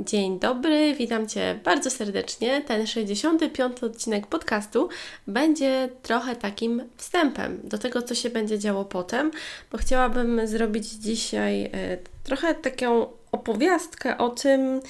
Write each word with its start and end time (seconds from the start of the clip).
Dzień 0.00 0.38
dobry, 0.38 0.94
witam 0.94 1.28
Cię 1.28 1.60
bardzo 1.64 1.90
serdecznie. 1.90 2.62
Ten 2.66 2.86
65 2.86 3.82
odcinek 3.82 4.26
podcastu 4.26 4.88
będzie 5.26 5.88
trochę 6.02 6.36
takim 6.36 6.82
wstępem 6.96 7.60
do 7.64 7.78
tego, 7.78 8.02
co 8.02 8.14
się 8.14 8.30
będzie 8.30 8.58
działo 8.58 8.84
potem, 8.84 9.30
bo 9.72 9.78
chciałabym 9.78 10.46
zrobić 10.46 10.88
dzisiaj 10.88 11.64
e, 11.64 11.98
trochę 12.24 12.54
taką 12.54 13.06
opowiastkę 13.32 14.18
o 14.18 14.28
tym, 14.28 14.80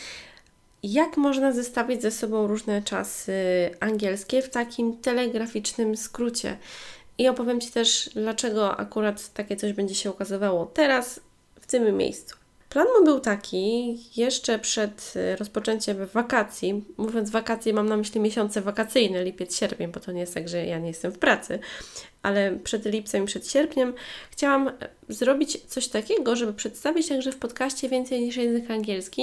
jak 0.83 1.17
można 1.17 1.53
zestawić 1.53 2.03
ze 2.03 2.11
sobą 2.11 2.47
różne 2.47 2.83
czasy 2.83 3.35
angielskie 3.81 4.43
w 4.43 4.51
takim 4.51 4.97
telegraficznym 4.97 5.97
skrócie. 5.97 6.57
I 7.19 7.29
opowiem 7.29 7.61
Ci 7.61 7.71
też, 7.71 8.11
dlaczego 8.15 8.77
akurat 8.77 9.33
takie 9.33 9.57
coś 9.57 9.73
będzie 9.73 9.95
się 9.95 10.11
ukazywało 10.11 10.67
teraz, 10.67 11.21
w 11.61 11.67
tym 11.67 11.97
miejscu. 11.97 12.42
Plan 12.73 12.87
mój 12.97 13.05
był 13.05 13.21
taki, 13.21 13.99
jeszcze 14.17 14.59
przed 14.59 15.15
y, 15.17 15.37
rozpoczęciem 15.37 16.07
wakacji, 16.07 16.85
mówiąc 16.97 17.31
wakacje, 17.31 17.73
mam 17.73 17.89
na 17.89 17.97
myśli 17.97 18.21
miesiące 18.21 18.61
wakacyjne, 18.61 19.25
lipiec, 19.25 19.57
sierpień, 19.57 19.93
bo 19.93 20.01
to 20.01 20.13
nie 20.13 20.21
jest 20.21 20.35
tak, 20.35 20.49
że 20.49 20.67
ja 20.67 20.79
nie 20.79 20.89
jestem 20.89 21.13
w 21.13 21.19
pracy, 21.19 21.59
ale 22.23 22.57
przed 22.65 22.87
lipcem 22.87 23.23
i 23.23 23.27
przed 23.27 23.51
sierpniem 23.51 23.95
chciałam 24.31 24.71
zrobić 25.09 25.59
coś 25.67 25.89
takiego, 25.89 26.37
żeby 26.37 26.53
przedstawić 26.53 27.09
także 27.09 27.33
w 27.33 27.37
podcaście 27.37 27.89
więcej 27.89 28.23
niż 28.23 28.37
język 28.37 28.71
angielski 28.71 29.23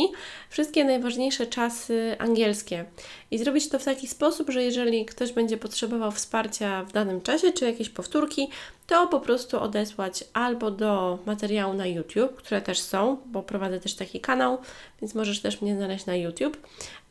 wszystkie 0.49 0.85
najważniejsze 0.85 1.47
czasy 1.47 2.15
angielskie 2.19 2.85
i 3.31 3.37
zrobić 3.37 3.69
to 3.69 3.79
w 3.79 3.83
taki 3.83 4.07
sposób, 4.07 4.49
że 4.49 4.63
jeżeli 4.63 5.05
ktoś 5.05 5.31
będzie 5.31 5.57
potrzebował 5.57 6.11
wsparcia 6.11 6.83
w 6.83 6.91
danym 6.91 7.21
czasie 7.21 7.51
czy 7.51 7.65
jakieś 7.65 7.89
powtórki, 7.89 8.49
to 8.87 9.07
po 9.07 9.19
prostu 9.19 9.59
odesłać 9.59 10.23
albo 10.33 10.71
do 10.71 11.19
materiału 11.25 11.73
na 11.73 11.87
YouTube, 11.87 12.35
które 12.35 12.61
też 12.61 12.79
są, 12.79 13.17
bo 13.25 13.43
prowadzę 13.43 13.79
też 13.79 13.95
taki 13.95 14.19
kanał, 14.19 14.57
więc 15.01 15.15
możesz 15.15 15.41
też 15.41 15.61
mnie 15.61 15.75
znaleźć 15.75 16.05
na 16.05 16.15
YouTube, 16.15 16.57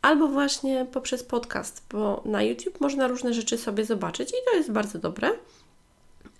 albo 0.02 0.28
właśnie 0.28 0.86
poprzez 0.92 1.22
podcast, 1.22 1.86
bo 1.90 2.22
na 2.24 2.42
YouTube 2.42 2.80
można 2.80 3.08
różne 3.08 3.34
rzeczy 3.34 3.58
sobie 3.58 3.84
zobaczyć 3.84 4.28
i 4.28 4.50
to 4.50 4.56
jest 4.56 4.70
bardzo 4.70 4.98
dobre. 4.98 5.30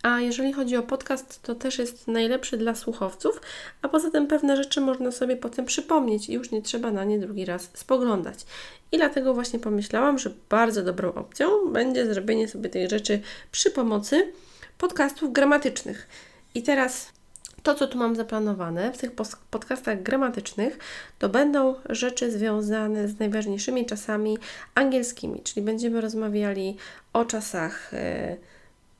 A 0.03 0.21
jeżeli 0.21 0.53
chodzi 0.53 0.77
o 0.77 0.83
podcast, 0.83 1.43
to 1.43 1.55
też 1.55 1.79
jest 1.79 2.09
najlepszy 2.09 2.57
dla 2.57 2.75
słuchowców, 2.75 3.41
a 3.83 3.89
poza 3.89 4.11
tym 4.11 4.27
pewne 4.27 4.57
rzeczy 4.57 4.81
można 4.81 5.11
sobie 5.11 5.37
potem 5.37 5.65
przypomnieć 5.65 6.29
i 6.29 6.33
już 6.33 6.51
nie 6.51 6.63
trzeba 6.63 6.91
na 6.91 7.05
nie 7.05 7.19
drugi 7.19 7.45
raz 7.45 7.71
spoglądać. 7.75 8.47
I 8.93 8.97
dlatego 8.97 9.35
właśnie 9.35 9.59
pomyślałam, 9.59 10.19
że 10.19 10.31
bardzo 10.51 10.83
dobrą 10.83 11.15
opcją 11.15 11.73
będzie 11.73 12.15
zrobienie 12.15 12.49
sobie 12.49 12.71
tej 12.71 12.89
rzeczy 12.89 13.21
przy 13.53 13.71
pomocy 13.71 14.33
podcastów 14.79 15.33
gramatycznych. 15.33 16.09
I 16.55 16.63
teraz 16.63 17.13
to, 17.63 17.75
co 17.75 17.87
tu 17.87 17.99
mam 17.99 18.17
zaplanowane 18.17 18.93
w 18.93 18.99
tych 18.99 19.13
podcastach 19.51 20.03
gramatycznych, 20.03 20.79
to 21.19 21.29
będą 21.29 21.75
rzeczy 21.89 22.31
związane 22.31 23.09
z 23.09 23.19
najważniejszymi 23.19 23.87
czasami 23.87 24.39
angielskimi, 24.75 25.43
czyli 25.43 25.67
będziemy 25.67 26.01
rozmawiali 26.01 26.77
o 27.13 27.25
czasach. 27.25 27.93
Yy, 27.93 28.58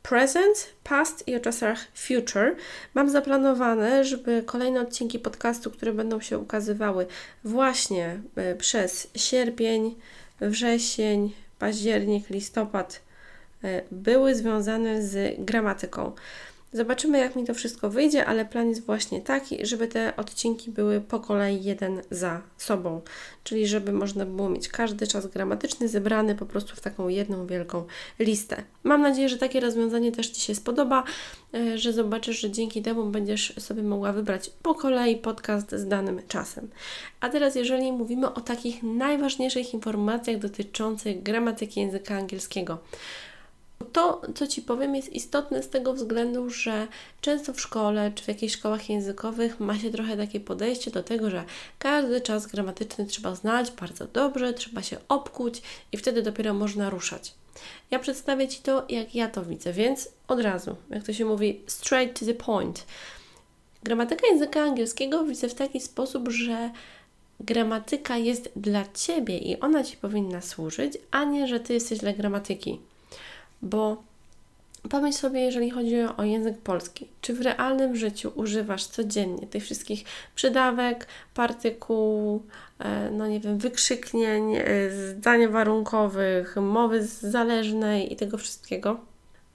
present, 0.09 0.75
past 0.85 1.29
i 1.29 1.37
o 1.37 1.41
czasach 1.41 1.79
future. 1.95 2.57
Mam 2.95 3.11
zaplanowane, 3.11 4.05
żeby 4.05 4.43
kolejne 4.47 4.81
odcinki 4.81 5.19
podcastu, 5.19 5.71
które 5.71 5.93
będą 5.93 6.21
się 6.21 6.39
ukazywały 6.39 7.07
właśnie 7.45 8.21
e, 8.37 8.55
przez 8.55 9.11
sierpień, 9.17 9.95
wrzesień, 10.41 11.33
październik, 11.59 12.31
listopad, 12.31 13.01
e, 13.65 13.83
były 13.91 14.35
związane 14.35 15.03
z 15.03 15.45
gramatyką. 15.45 16.13
Zobaczymy, 16.73 17.19
jak 17.19 17.37
mi 17.37 17.45
to 17.45 17.55
wszystko 17.55 17.91
wyjdzie, 17.91 18.27
ale 18.27 18.45
plan 18.45 18.69
jest 18.69 18.87
właśnie 18.87 19.21
taki, 19.21 19.67
żeby 19.67 19.89
te 19.89 20.17
odcinki 20.17 20.71
były 20.71 21.01
po 21.01 21.21
kolei 21.21 21.65
jeden 21.65 22.03
za 22.11 22.43
sobą, 22.59 23.01
czyli 23.45 23.67
żeby 23.67 23.93
można 23.93 24.27
było 24.27 24.51
mieć 24.51 24.69
każdy 24.69 25.07
czas 25.07 25.27
gramatyczny 25.27 25.89
zebrany 25.89 26.35
po 26.35 26.47
prostu 26.47 26.77
w 26.77 26.81
taką 26.81 27.09
jedną 27.09 27.47
wielką 27.47 27.85
listę. 28.19 28.63
Mam 28.85 29.03
nadzieję, 29.03 29.29
że 29.29 29.39
takie 29.39 29.61
rozwiązanie 29.61 30.13
też 30.13 30.29
Ci 30.31 30.41
się 30.41 30.55
spodoba, 30.55 31.05
e, 31.55 31.79
że 31.79 31.93
zobaczysz, 31.93 32.41
że 32.41 32.51
dzięki 32.51 32.83
temu 32.83 33.05
będziesz 33.05 33.55
sobie 33.59 33.83
mogła 33.83 34.13
wybrać 34.13 34.51
po 34.63 34.75
kolei 34.75 35.17
podcast 35.17 35.71
z 35.71 35.89
danym 35.89 36.21
czasem. 36.29 36.69
A 37.21 37.29
teraz, 37.29 37.55
jeżeli 37.55 37.93
mówimy 37.93 38.35
o 38.35 38.41
takich 38.41 38.83
najważniejszych 38.83 39.75
informacjach 39.75 40.39
dotyczących 40.39 41.23
gramatyki 41.23 41.81
języka 41.81 42.15
angielskiego, 42.15 42.79
to, 43.93 44.23
co 44.35 44.47
Ci 44.47 44.63
powiem, 44.63 44.95
jest 44.95 45.13
istotne 45.13 45.63
z 45.63 45.69
tego 45.69 45.95
względu, 45.95 46.51
że 46.51 46.87
często 47.21 47.53
w 47.53 47.61
szkole 47.61 48.13
czy 48.15 48.25
w 48.25 48.29
jakichś 48.29 48.55
szkołach 48.55 48.91
językowych 48.91 49.61
ma 49.61 49.79
się 49.79 49.91
trochę 49.91 50.17
takie 50.17 50.41
podejście 50.41 50.91
do 50.91 51.03
tego, 51.03 51.31
że 51.31 51.45
każdy 51.79 52.21
czas 52.21 52.47
gramatyczny 52.47 53.07
trzeba 53.07 53.35
znać 53.35 53.71
bardzo 53.71 54.07
dobrze, 54.07 54.55
trzeba 54.55 54.83
się 54.83 54.97
obkuć 55.09 55.63
i 55.93 55.97
wtedy 55.97 56.23
dopiero 56.23 56.55
można 56.55 56.91
ruszać. 56.91 57.35
Ja 57.91 57.99
przedstawię 57.99 58.49
Ci 58.49 58.63
to, 58.63 58.85
jak 58.89 59.15
ja 59.15 59.29
to 59.29 59.45
widzę, 59.45 59.73
więc 59.73 60.09
od 60.29 60.41
razu, 60.41 60.77
jak 60.91 61.05
to 61.05 61.13
się 61.13 61.25
mówi, 61.25 61.61
straight 61.67 62.21
to 62.21 62.27
the 62.27 62.35
point. 62.35 62.87
Gramatyka 63.83 64.27
języka 64.27 64.61
angielskiego 64.63 65.25
widzę 65.25 65.49
w 65.49 65.55
taki 65.55 65.81
sposób, 65.81 66.29
że 66.29 66.71
gramatyka 67.41 68.17
jest 68.17 68.51
dla 68.57 68.85
Ciebie 68.95 69.39
i 69.39 69.61
ona 69.61 69.85
Ci 69.85 69.97
powinna 69.97 70.41
służyć, 70.41 70.99
a 71.11 71.25
nie, 71.25 71.49
że 71.49 71.61
Ty 71.61 71.75
jesteś 71.75 71.99
dla 71.99 72.13
gramatyki. 72.13 72.81
Bo 73.63 74.03
pomyśl 74.91 75.19
sobie, 75.19 75.41
jeżeli 75.41 75.71
chodzi 75.71 75.97
o 76.17 76.25
język 76.25 76.59
polski, 76.59 77.09
czy 77.21 77.35
w 77.35 77.41
realnym 77.41 77.97
życiu 77.97 78.33
używasz 78.35 78.87
codziennie 78.87 79.47
tych 79.47 79.63
wszystkich 79.63 80.05
przydawek, 80.35 81.07
partykuł, 81.35 82.43
e, 82.79 83.11
no 83.11 83.27
nie 83.27 83.41
wiem, 83.41 83.59
wykrzyknień, 83.59 84.57
e, 84.57 84.65
zdań 84.91 85.49
warunkowych, 85.49 86.57
mowy 86.57 87.07
zależnej 87.07 88.13
i 88.13 88.17
tego 88.17 88.39
wszystkiego? 88.39 89.08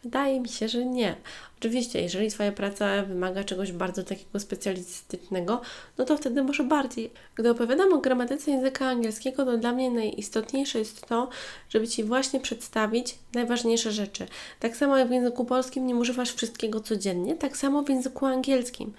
Wydaje 0.04 0.40
mi 0.40 0.50
się, 0.50 0.68
że 0.68 0.86
nie. 0.86 1.16
Oczywiście, 1.60 2.02
jeżeli 2.02 2.32
Twoja 2.32 2.52
praca 2.52 3.04
wymaga 3.04 3.44
czegoś 3.44 3.72
bardzo 3.72 4.04
takiego 4.04 4.40
specjalistycznego, 4.40 5.62
no 5.98 6.06
to 6.06 6.18
wtedy 6.18 6.44
może 6.44 6.64
bardziej. 6.64 7.12
Gdy 7.36 7.50
opowiadam 7.50 7.94
o 7.94 7.98
gramatyce 7.98 8.52
języka 8.52 8.86
angielskiego, 8.86 9.46
to 9.46 9.58
dla 9.58 9.72
mnie 9.72 9.92
najistotniejsze 9.92 10.80
jest 10.80 11.08
to, 11.08 11.30
żeby 11.70 11.88
Ci 11.88 12.04
właśnie 12.04 12.40
przedstawić 12.40 13.16
najważniejsze 13.34 13.92
rzeczy. 13.92 14.26
Tak 14.60 14.78
samo 14.78 14.98
jak 14.98 15.08
w 15.08 15.12
języku 15.12 15.46
polskim 15.46 15.88
nie 15.88 15.96
używasz 15.96 16.34
wszystkiego 16.34 16.80
codziennie, 16.80 17.36
tak 17.36 17.58
samo 17.58 17.84
w 17.84 17.90
języku 17.90 18.26
angielskim. 18.26 18.94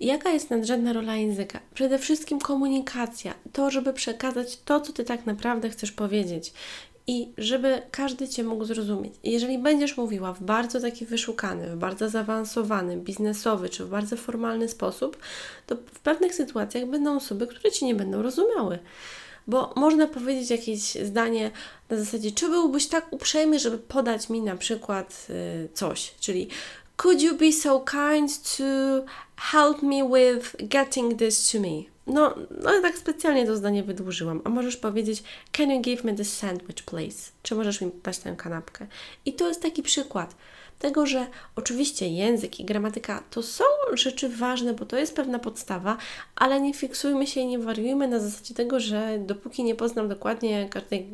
Jaka 0.00 0.30
jest 0.30 0.50
nadrzędna 0.50 0.92
rola 0.92 1.16
języka? 1.16 1.60
Przede 1.74 1.98
wszystkim 1.98 2.38
komunikacja, 2.38 3.34
to, 3.52 3.70
żeby 3.70 3.92
przekazać 3.92 4.58
to, 4.64 4.80
co 4.80 4.92
Ty 4.92 5.04
tak 5.04 5.26
naprawdę 5.26 5.70
chcesz 5.70 5.92
powiedzieć 5.92 6.52
i 7.06 7.32
żeby 7.38 7.82
każdy 7.90 8.28
Cię 8.28 8.44
mógł 8.44 8.64
zrozumieć. 8.64 9.14
Jeżeli 9.24 9.58
będziesz 9.58 9.96
mówiła 9.96 10.32
w 10.32 10.42
bardzo 10.42 10.80
taki 10.80 11.06
wyszukany, 11.06 11.76
w 11.76 11.76
bardzo 11.76 12.08
zaawansowany, 12.08 12.96
biznesowy 12.96 13.68
czy 13.68 13.84
w 13.84 13.88
bardzo 13.88 14.16
formalny 14.16 14.68
sposób, 14.68 15.16
to 15.66 15.76
w 15.76 15.98
pewnych 15.98 16.34
sytuacjach 16.34 16.86
będą 16.86 17.16
osoby, 17.16 17.46
które 17.46 17.70
Ci 17.70 17.84
nie 17.84 17.94
będą 17.94 18.22
rozumiały. 18.22 18.78
Bo 19.46 19.72
można 19.76 20.06
powiedzieć 20.06 20.50
jakieś 20.50 20.80
zdanie 20.94 21.50
na 21.88 21.96
zasadzie, 21.96 22.30
czy 22.30 22.48
byłbyś 22.48 22.86
tak 22.86 23.12
uprzejmy, 23.12 23.58
żeby 23.58 23.78
podać 23.78 24.28
mi 24.28 24.40
na 24.40 24.56
przykład 24.56 25.26
y, 25.30 25.68
coś, 25.74 26.14
czyli 26.20 26.48
Could 26.96 27.22
you 27.22 27.34
be 27.34 27.52
so 27.52 27.80
kind 27.80 28.56
to 28.56 28.64
help 29.36 29.82
me 29.82 30.04
with 30.04 30.56
getting 30.68 31.18
this 31.18 31.50
to 31.50 31.60
me? 31.60 31.82
No, 32.12 32.34
no 32.62 32.70
tak 32.82 32.98
specjalnie 32.98 33.46
to 33.46 33.56
zdanie 33.56 33.82
wydłużyłam. 33.82 34.40
A 34.44 34.48
możesz 34.48 34.76
powiedzieć, 34.76 35.22
can 35.52 35.70
you 35.70 35.80
give 35.80 36.04
me 36.04 36.14
the 36.14 36.24
sandwich, 36.24 36.84
please? 36.84 37.32
Czy 37.42 37.54
możesz 37.54 37.80
mi 37.80 37.90
dać 38.02 38.18
tę 38.18 38.34
kanapkę? 38.36 38.86
I 39.26 39.32
to 39.32 39.48
jest 39.48 39.62
taki 39.62 39.82
przykład 39.82 40.34
tego, 40.80 41.06
że 41.06 41.26
oczywiście 41.56 42.08
język 42.08 42.60
i 42.60 42.64
gramatyka 42.64 43.22
to 43.30 43.42
są 43.42 43.64
rzeczy 43.92 44.28
ważne, 44.28 44.74
bo 44.74 44.86
to 44.86 44.96
jest 44.96 45.16
pewna 45.16 45.38
podstawa, 45.38 45.96
ale 46.36 46.60
nie 46.60 46.74
fiksujmy 46.74 47.26
się 47.26 47.40
i 47.40 47.46
nie 47.46 47.58
wariujmy 47.58 48.08
na 48.08 48.20
zasadzie 48.20 48.54
tego, 48.54 48.80
że 48.80 49.18
dopóki 49.18 49.64
nie 49.64 49.74
poznam 49.74 50.08
dokładnie 50.08 50.68
każdej 50.70 51.08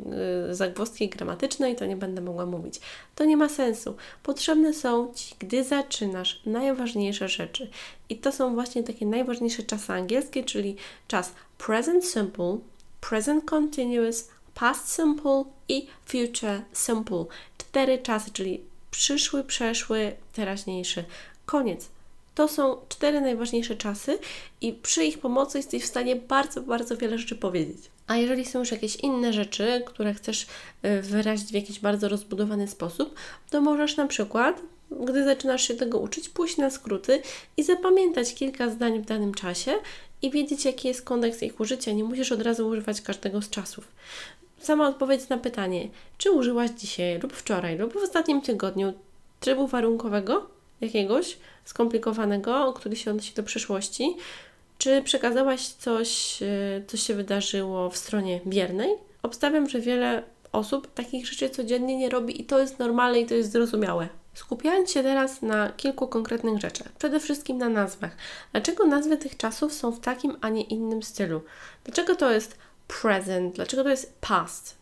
y, 0.51 0.55
zagwozdki 0.55 1.09
gramatycznej, 1.09 1.77
to 1.77 1.87
nie 1.87 1.97
będę 1.97 2.21
mogła 2.21 2.47
mówić. 2.47 2.81
To 3.15 3.25
nie 3.25 3.37
ma 3.37 3.49
sensu. 3.49 3.97
Potrzebne 4.23 4.75
są 4.75 5.13
Ci, 5.15 5.35
gdy 5.39 5.65
zaczynasz, 5.65 6.43
najważniejsze 6.47 7.29
rzeczy. 7.29 7.71
I 8.09 8.17
to 8.17 8.33
są 8.33 8.55
właśnie 8.55 8.83
takie 8.83 9.07
najważniejsze 9.07 9.63
czasy 9.63 9.93
angielskie, 9.93 10.45
czyli 10.45 10.77
czas 11.09 11.33
present 11.59 12.05
simple, 12.05 12.59
present 13.01 13.45
continuous, 13.45 14.29
past 14.55 14.95
simple 14.95 15.45
i 15.69 15.87
future 16.07 16.61
simple. 16.73 17.25
Cztery 17.59 17.99
czasy, 17.99 18.31
czyli 18.31 18.61
przyszły, 18.91 19.45
przeszły, 19.45 20.13
teraźniejszy. 20.33 21.05
Koniec. 21.47 21.89
To 22.35 22.49
są 22.49 22.77
cztery 22.89 23.21
najważniejsze 23.21 23.77
czasy 23.77 24.19
i 24.61 24.73
przy 24.73 25.05
ich 25.05 25.19
pomocy 25.19 25.59
jesteś 25.59 25.83
w 25.83 25.87
stanie 25.87 26.17
bardzo, 26.17 26.61
bardzo 26.61 26.97
wiele 26.97 27.19
rzeczy 27.19 27.37
powiedzieć. 27.37 27.79
A 28.07 28.17
jeżeli 28.17 28.45
są 28.45 28.59
już 28.59 28.73
jakieś 28.73 28.97
inne 28.97 29.33
rzeczy, 29.33 29.83
które 29.87 30.15
chcesz 30.15 30.47
y, 30.85 31.03
wyrazić 31.03 31.49
w 31.49 31.55
jakiś 31.55 31.81
bardzo 31.81 32.09
rozbudowany 32.09 32.69
sposób, 32.69 33.15
to 33.51 33.61
możesz 33.61 33.97
na 33.97 34.07
przykład, 34.07 34.63
gdy 34.91 35.25
zaczynasz 35.25 35.69
się 35.69 35.75
tego 35.75 35.99
uczyć, 35.99 36.29
pójść 36.29 36.57
na 36.57 36.71
skróty 36.71 37.23
i 37.57 37.63
zapamiętać 37.63 38.35
kilka 38.35 38.71
zdań 38.71 39.03
w 39.03 39.07
danym 39.07 39.35
czasie 39.35 39.75
i 40.23 40.31
wiedzieć, 40.31 40.65
jaki 40.65 40.89
jest 40.89 41.03
kontekst 41.03 41.43
ich 41.43 41.61
użycia. 41.61 41.93
Nie 41.93 42.05
musisz 42.05 42.33
od 42.33 42.43
razu 42.43 42.69
używać 42.69 43.01
każdego 43.01 43.43
z 43.43 43.51
czasów. 43.51 43.89
Sama 44.59 44.89
odpowiedź 44.89 45.29
na 45.29 45.39
pytanie, 45.39 45.89
czy 46.19 46.31
użyłaś 46.31 46.71
dzisiaj 46.71 47.19
lub 47.21 47.33
wczoraj 47.33 47.79
lub 47.79 47.93
w 47.93 47.97
ostatnim 47.97 48.41
tygodniu 48.43 48.93
trybu 49.41 49.67
warunkowego 49.67 50.47
jakiegoś 50.81 51.39
skomplikowanego, 51.65 52.73
który 52.73 52.97
się 52.97 53.11
odnosi 53.11 53.35
do 53.35 53.43
przyszłości, 53.43 54.17
czy 54.79 55.03
przekazałaś 55.03 55.67
coś, 55.67 56.43
e, 56.43 56.47
co 56.87 56.97
się 56.97 57.15
wydarzyło 57.15 57.91
w 57.91 57.97
stronie 57.97 58.41
biernej? 58.47 58.91
Obstawiam, 59.23 59.69
że 59.69 59.81
wiele 59.81 60.23
osób 60.53 60.95
takich 60.95 61.27
rzeczy 61.27 61.51
codziennie 61.51 61.97
nie 61.97 62.09
robi 62.09 62.41
i 62.41 62.45
to 62.45 62.59
jest 62.59 62.79
normalne 62.79 63.21
i 63.21 63.27
to 63.27 63.35
jest 63.35 63.53
zrozumiałe. 63.53 64.09
Skupiając 64.35 64.91
się 64.91 65.03
teraz 65.03 65.43
na 65.43 65.73
kilku 65.73 66.09
konkretnych 66.09 66.61
rzeczach, 66.61 66.93
przede 66.93 67.21
wszystkim 67.21 67.59
na 67.59 67.69
nazwach. 67.69 68.17
Dlaczego 68.53 68.87
nazwy 68.87 69.17
tych 69.17 69.37
czasów 69.37 69.73
są 69.73 69.93
w 69.93 70.01
takim, 70.01 70.37
a 70.41 70.49
nie 70.49 70.63
innym 70.63 71.03
stylu? 71.03 71.41
Dlaczego 71.85 72.15
to 72.15 72.31
jest 72.31 72.59
present? 72.89 73.55
Dlaczego 73.55 73.85
to 73.85 73.91
jest 73.91 74.17
past? 74.21 74.77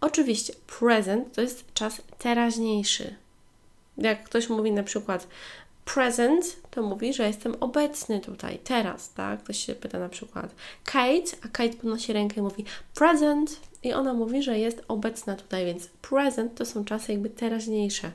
Oczywiście, 0.00 0.52
present 0.78 1.34
to 1.34 1.40
jest 1.40 1.72
czas 1.74 2.02
teraźniejszy. 2.18 3.14
Jak 3.98 4.24
ktoś 4.24 4.48
mówi 4.48 4.72
na 4.72 4.82
przykład 4.82 5.28
present, 5.84 6.56
to 6.70 6.82
mówi, 6.82 7.14
że 7.14 7.26
jestem 7.26 7.56
obecny 7.60 8.20
tutaj, 8.20 8.58
teraz, 8.58 9.12
tak? 9.12 9.42
Ktoś 9.42 9.58
się 9.58 9.74
pyta 9.74 9.98
na 9.98 10.08
przykład 10.08 10.54
Kate, 10.84 11.36
a 11.44 11.48
Kate 11.48 11.76
podnosi 11.76 12.12
rękę 12.12 12.40
i 12.40 12.42
mówi 12.42 12.64
present 12.94 13.60
i 13.82 13.92
ona 13.92 14.14
mówi, 14.14 14.42
że 14.42 14.58
jest 14.58 14.82
obecna 14.88 15.36
tutaj, 15.36 15.64
więc 15.64 15.86
present 15.86 16.54
to 16.54 16.64
są 16.64 16.84
czasy 16.84 17.12
jakby 17.12 17.30
teraźniejsze 17.30 18.10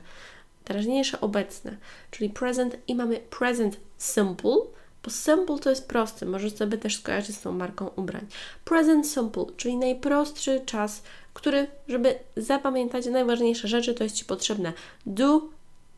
teraźniejsze, 0.64 1.20
obecne, 1.20 1.76
czyli 2.10 2.30
present 2.30 2.76
i 2.86 2.94
mamy 2.94 3.16
present 3.16 3.76
simple, 3.98 4.56
bo 5.04 5.10
simple 5.10 5.58
to 5.58 5.70
jest 5.70 5.88
prosty, 5.88 6.26
możesz 6.26 6.54
sobie 6.56 6.78
też 6.78 6.96
skojarzyć 6.96 7.36
z 7.36 7.40
tą 7.40 7.52
marką 7.52 7.88
ubrań. 7.96 8.26
Present 8.64 9.08
simple, 9.08 9.46
czyli 9.56 9.76
najprostszy 9.76 10.60
czas, 10.66 11.02
który, 11.34 11.66
żeby 11.88 12.18
zapamiętać 12.36 13.06
najważniejsze 13.06 13.68
rzeczy, 13.68 13.94
to 13.94 14.04
jest 14.04 14.16
Ci 14.16 14.24
potrzebne 14.24 14.72
do 15.06 15.42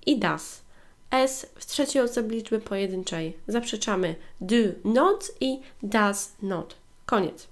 i 0.06 0.18
does. 0.18 0.60
S 1.10 1.46
w 1.54 1.66
trzeciej 1.66 2.02
osobie 2.02 2.36
liczby 2.36 2.58
pojedynczej. 2.58 3.36
Zaprzeczamy 3.48 4.14
do 4.40 4.56
not 4.84 5.30
i 5.40 5.60
does 5.82 6.32
not. 6.42 6.74
Koniec. 7.06 7.46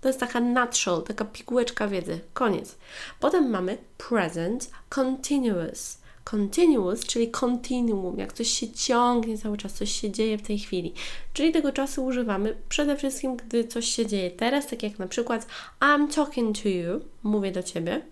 To 0.00 0.08
jest 0.08 0.20
taka 0.20 0.40
nutshell, 0.40 1.02
taka 1.02 1.24
pigułeczka 1.24 1.88
wiedzy. 1.88 2.20
Koniec. 2.34 2.76
Potem 3.20 3.50
mamy 3.50 3.78
present 3.98 4.70
continuous 4.88 6.03
continuous, 6.24 7.00
czyli 7.00 7.30
continuum, 7.30 8.18
jak 8.18 8.32
coś 8.32 8.48
się 8.48 8.68
ciągnie 8.72 9.38
cały 9.38 9.56
czas, 9.56 9.72
coś 9.72 9.92
się 9.92 10.10
dzieje 10.10 10.38
w 10.38 10.42
tej 10.42 10.58
chwili. 10.58 10.92
Czyli 11.32 11.52
tego 11.52 11.72
czasu 11.72 12.04
używamy 12.04 12.56
przede 12.68 12.96
wszystkim, 12.96 13.36
gdy 13.36 13.64
coś 13.64 13.88
się 13.88 14.06
dzieje 14.06 14.30
teraz, 14.30 14.66
tak 14.66 14.82
jak 14.82 14.98
na 14.98 15.06
przykład 15.08 15.46
I'm 15.80 16.14
talking 16.14 16.62
to 16.62 16.68
you, 16.68 17.00
mówię 17.22 17.52
do 17.52 17.62
Ciebie, 17.62 18.02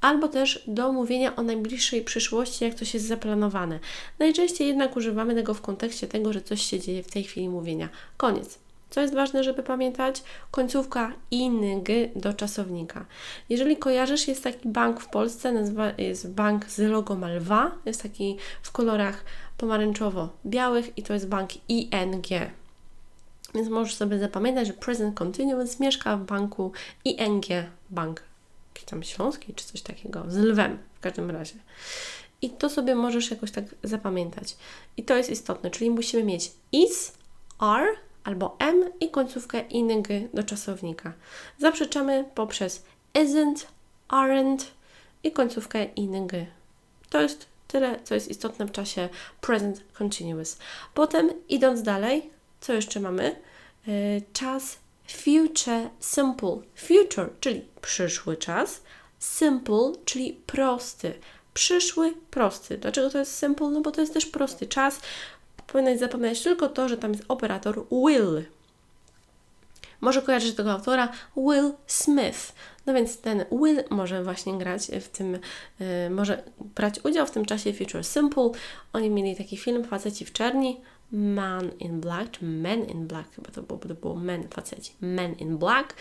albo 0.00 0.28
też 0.28 0.64
do 0.66 0.92
mówienia 0.92 1.36
o 1.36 1.42
najbliższej 1.42 2.04
przyszłości, 2.04 2.64
jak 2.64 2.74
coś 2.74 2.94
jest 2.94 3.06
zaplanowane. 3.06 3.80
Najczęściej 4.18 4.68
jednak 4.68 4.96
używamy 4.96 5.34
tego 5.34 5.54
w 5.54 5.60
kontekście 5.60 6.06
tego, 6.06 6.32
że 6.32 6.42
coś 6.42 6.62
się 6.62 6.80
dzieje 6.80 7.02
w 7.02 7.10
tej 7.10 7.24
chwili 7.24 7.48
mówienia. 7.48 7.88
Koniec. 8.16 8.65
Co 8.90 9.00
jest 9.00 9.14
ważne, 9.14 9.44
żeby 9.44 9.62
pamiętać? 9.62 10.22
Końcówka 10.50 11.12
ing 11.30 11.88
do 12.16 12.34
czasownika. 12.34 13.06
Jeżeli 13.48 13.76
kojarzysz, 13.76 14.28
jest 14.28 14.44
taki 14.44 14.68
bank 14.68 15.00
w 15.00 15.08
Polsce, 15.08 15.52
nazywa, 15.52 15.92
jest 15.98 16.30
bank 16.30 16.70
z 16.70 16.78
logo 16.78 17.14
Malwa, 17.14 17.72
jest 17.86 18.02
taki 18.02 18.36
w 18.62 18.72
kolorach 18.72 19.24
pomarańczowo-białych 19.58 20.98
i 20.98 21.02
to 21.02 21.14
jest 21.14 21.28
bank 21.28 21.50
ING. 21.68 22.26
Więc 23.54 23.68
możesz 23.68 23.94
sobie 23.94 24.18
zapamiętać, 24.18 24.66
że 24.66 24.72
Present 24.72 25.18
Continuous 25.18 25.80
mieszka 25.80 26.16
w 26.16 26.24
banku 26.24 26.72
ING 27.04 27.44
Bank, 27.90 28.22
jakiś 28.74 28.84
tam 28.84 29.02
śląski 29.02 29.54
czy 29.54 29.64
coś 29.64 29.82
takiego, 29.82 30.24
z 30.28 30.36
lwem 30.36 30.78
w 30.94 31.00
każdym 31.00 31.30
razie. 31.30 31.54
I 32.42 32.50
to 32.50 32.70
sobie 32.70 32.94
możesz 32.94 33.30
jakoś 33.30 33.50
tak 33.50 33.64
zapamiętać. 33.82 34.56
I 34.96 35.02
to 35.02 35.16
jest 35.16 35.30
istotne, 35.30 35.70
czyli 35.70 35.90
musimy 35.90 36.24
mieć 36.24 36.52
is, 36.72 37.12
are, 37.58 37.86
albo 38.26 38.56
m 38.58 38.90
i 39.00 39.10
końcówkę 39.10 39.60
ing 39.60 40.08
do 40.34 40.42
czasownika. 40.42 41.12
Zaprzeczamy 41.58 42.24
poprzez 42.34 42.82
isn't, 43.14 43.66
aren't 44.08 44.64
i 45.22 45.32
końcówkę 45.32 45.84
ing. 45.84 46.32
To 47.10 47.20
jest 47.22 47.46
tyle, 47.68 48.00
co 48.04 48.14
jest 48.14 48.28
istotne 48.28 48.66
w 48.66 48.72
czasie 48.72 49.08
present 49.40 49.82
continuous. 49.98 50.58
Potem 50.94 51.30
idąc 51.48 51.82
dalej, 51.82 52.30
co 52.60 52.72
jeszcze 52.72 53.00
mamy? 53.00 53.36
Yy, 53.86 54.22
czas 54.32 54.78
future 55.08 55.90
simple. 56.00 56.58
Future, 56.76 57.30
czyli 57.40 57.64
przyszły 57.82 58.36
czas. 58.36 58.82
Simple, 59.18 59.92
czyli 60.04 60.32
prosty. 60.46 61.14
Przyszły, 61.54 62.14
prosty. 62.30 62.78
Dlaczego 62.78 63.10
to 63.10 63.18
jest 63.18 63.38
simple? 63.38 63.70
No 63.70 63.80
bo 63.80 63.90
to 63.90 64.00
jest 64.00 64.14
też 64.14 64.26
prosty 64.26 64.66
czas 64.66 65.00
powinnaś 65.66 65.98
zapamiętać 65.98 66.42
tylko 66.42 66.68
to, 66.68 66.88
że 66.88 66.96
tam 66.96 67.12
jest 67.12 67.24
operator 67.28 67.84
will. 67.90 68.44
Może 70.00 70.22
kojarzyć 70.22 70.54
tego 70.54 70.72
autora 70.72 71.08
Will 71.36 71.72
Smith. 71.86 72.52
No 72.86 72.94
więc 72.94 73.20
ten 73.20 73.44
Will 73.52 73.84
może 73.90 74.24
właśnie 74.24 74.58
grać 74.58 74.90
w 75.00 75.08
tym, 75.08 75.38
yy, 75.80 76.10
może 76.10 76.42
brać 76.74 77.04
udział 77.04 77.26
w 77.26 77.30
tym 77.30 77.44
czasie 77.44 77.72
Future 77.72 78.04
Simple. 78.04 78.50
Oni 78.92 79.10
mieli 79.10 79.36
taki 79.36 79.56
film 79.56 79.84
Faceci 79.84 80.24
w 80.24 80.32
czerni, 80.32 80.80
Man 81.12 81.70
in 81.78 82.00
Black, 82.00 82.30
czy 82.30 82.44
Men 82.44 82.84
in 82.84 83.06
Black, 83.06 83.34
chyba 83.34 83.50
to 83.50 83.62
było, 83.62 83.78
to 83.78 83.94
było 83.94 84.14
Men, 84.14 84.48
faceci, 84.48 84.92
Men 85.00 85.34
in 85.34 85.58
Black. 85.58 85.94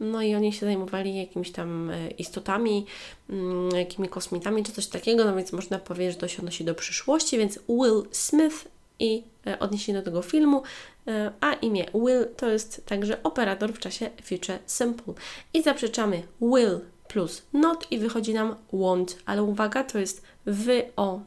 No 0.00 0.22
i 0.22 0.34
oni 0.34 0.52
się 0.52 0.66
zajmowali 0.66 1.16
jakimiś 1.16 1.52
tam 1.52 1.90
e, 1.90 2.10
istotami, 2.10 2.86
mm, 3.30 3.70
jakimi 3.70 4.08
kosmitami, 4.08 4.64
czy 4.64 4.72
coś 4.72 4.86
takiego, 4.86 5.24
no 5.24 5.36
więc 5.36 5.52
można 5.52 5.78
powiedzieć, 5.78 6.14
że 6.14 6.20
to 6.20 6.28
się 6.28 6.38
odnosi 6.38 6.64
do 6.64 6.74
przyszłości, 6.74 7.38
więc 7.38 7.58
Will 7.68 8.02
Smith 8.10 8.68
i 8.98 9.24
e, 9.46 9.58
odniesienie 9.58 9.98
do 9.98 10.04
tego 10.04 10.22
filmu, 10.22 10.62
e, 11.06 11.32
a 11.40 11.52
imię 11.52 11.86
will 11.94 12.26
to 12.36 12.50
jest 12.50 12.86
także 12.86 13.22
operator 13.22 13.72
w 13.72 13.78
czasie 13.78 14.10
future 14.24 14.58
simple. 14.66 15.14
I 15.54 15.62
zaprzeczamy 15.62 16.22
will 16.40 16.80
plus 17.08 17.42
not 17.52 17.86
i 17.92 17.98
wychodzi 17.98 18.34
nam 18.34 18.56
want, 18.72 19.18
ale 19.26 19.42
uwaga, 19.42 19.84
to 19.84 19.98
jest 19.98 20.22
wy, 20.46 20.82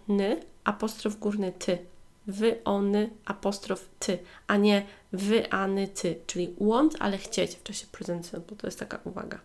ny, 0.07 0.41
apostrof 0.63 1.19
górny 1.19 1.51
ty. 1.59 1.77
Wy, 2.27 2.63
ony, 2.63 3.09
apostrof 3.25 3.89
ty, 3.99 4.19
a 4.47 4.57
nie 4.57 4.85
wy, 5.11 5.51
any, 5.51 5.87
ty, 5.87 6.19
czyli 6.27 6.55
want, 6.61 6.95
ale 6.99 7.17
chcieć 7.17 7.55
w 7.55 7.63
czasie 7.63 7.85
present 7.91 8.25
simple, 8.25 8.57
to 8.57 8.67
jest 8.67 8.79
taka 8.79 8.99
uwaga. 9.03 9.39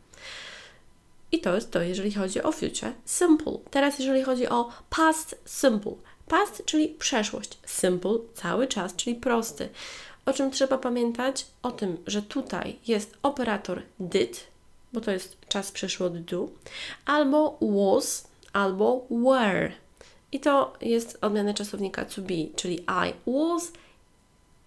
I 1.33 1.41
to 1.41 1.55
jest 1.55 1.71
to, 1.71 1.83
jeżeli 1.83 2.12
chodzi 2.12 2.43
o 2.43 2.53
future 2.53 2.93
simple. 3.05 3.59
Teraz, 3.71 3.99
jeżeli 3.99 4.23
chodzi 4.23 4.49
o 4.49 4.71
past 4.91 5.43
simple. 5.47 5.95
Past, 6.31 6.63
czyli 6.65 6.89
przeszłość. 6.89 7.59
Simple, 7.67 8.19
cały 8.35 8.67
czas, 8.67 8.97
czyli 8.97 9.17
prosty. 9.17 9.69
O 10.27 10.33
czym 10.33 10.51
trzeba 10.51 10.79
pamiętać? 10.79 11.47
O 11.63 11.71
tym, 11.71 11.97
że 12.07 12.23
tutaj 12.23 12.79
jest 12.87 13.19
operator 13.23 13.83
did, 14.01 14.47
bo 14.93 15.01
to 15.01 15.11
jest 15.11 15.37
czas 15.49 15.73
przeszły 15.73 16.07
od 16.07 16.21
do, 16.21 16.49
albo 17.07 17.59
was, 17.61 18.29
albo 18.53 19.07
were. 19.11 19.73
I 20.33 20.41
to 20.41 20.73
jest 20.81 21.19
odmiana 21.21 21.55
czasownika 21.55 22.05
to 22.05 22.23
be, 22.23 22.57
czyli 22.57 22.77
I 22.81 23.31
was, 23.31 23.73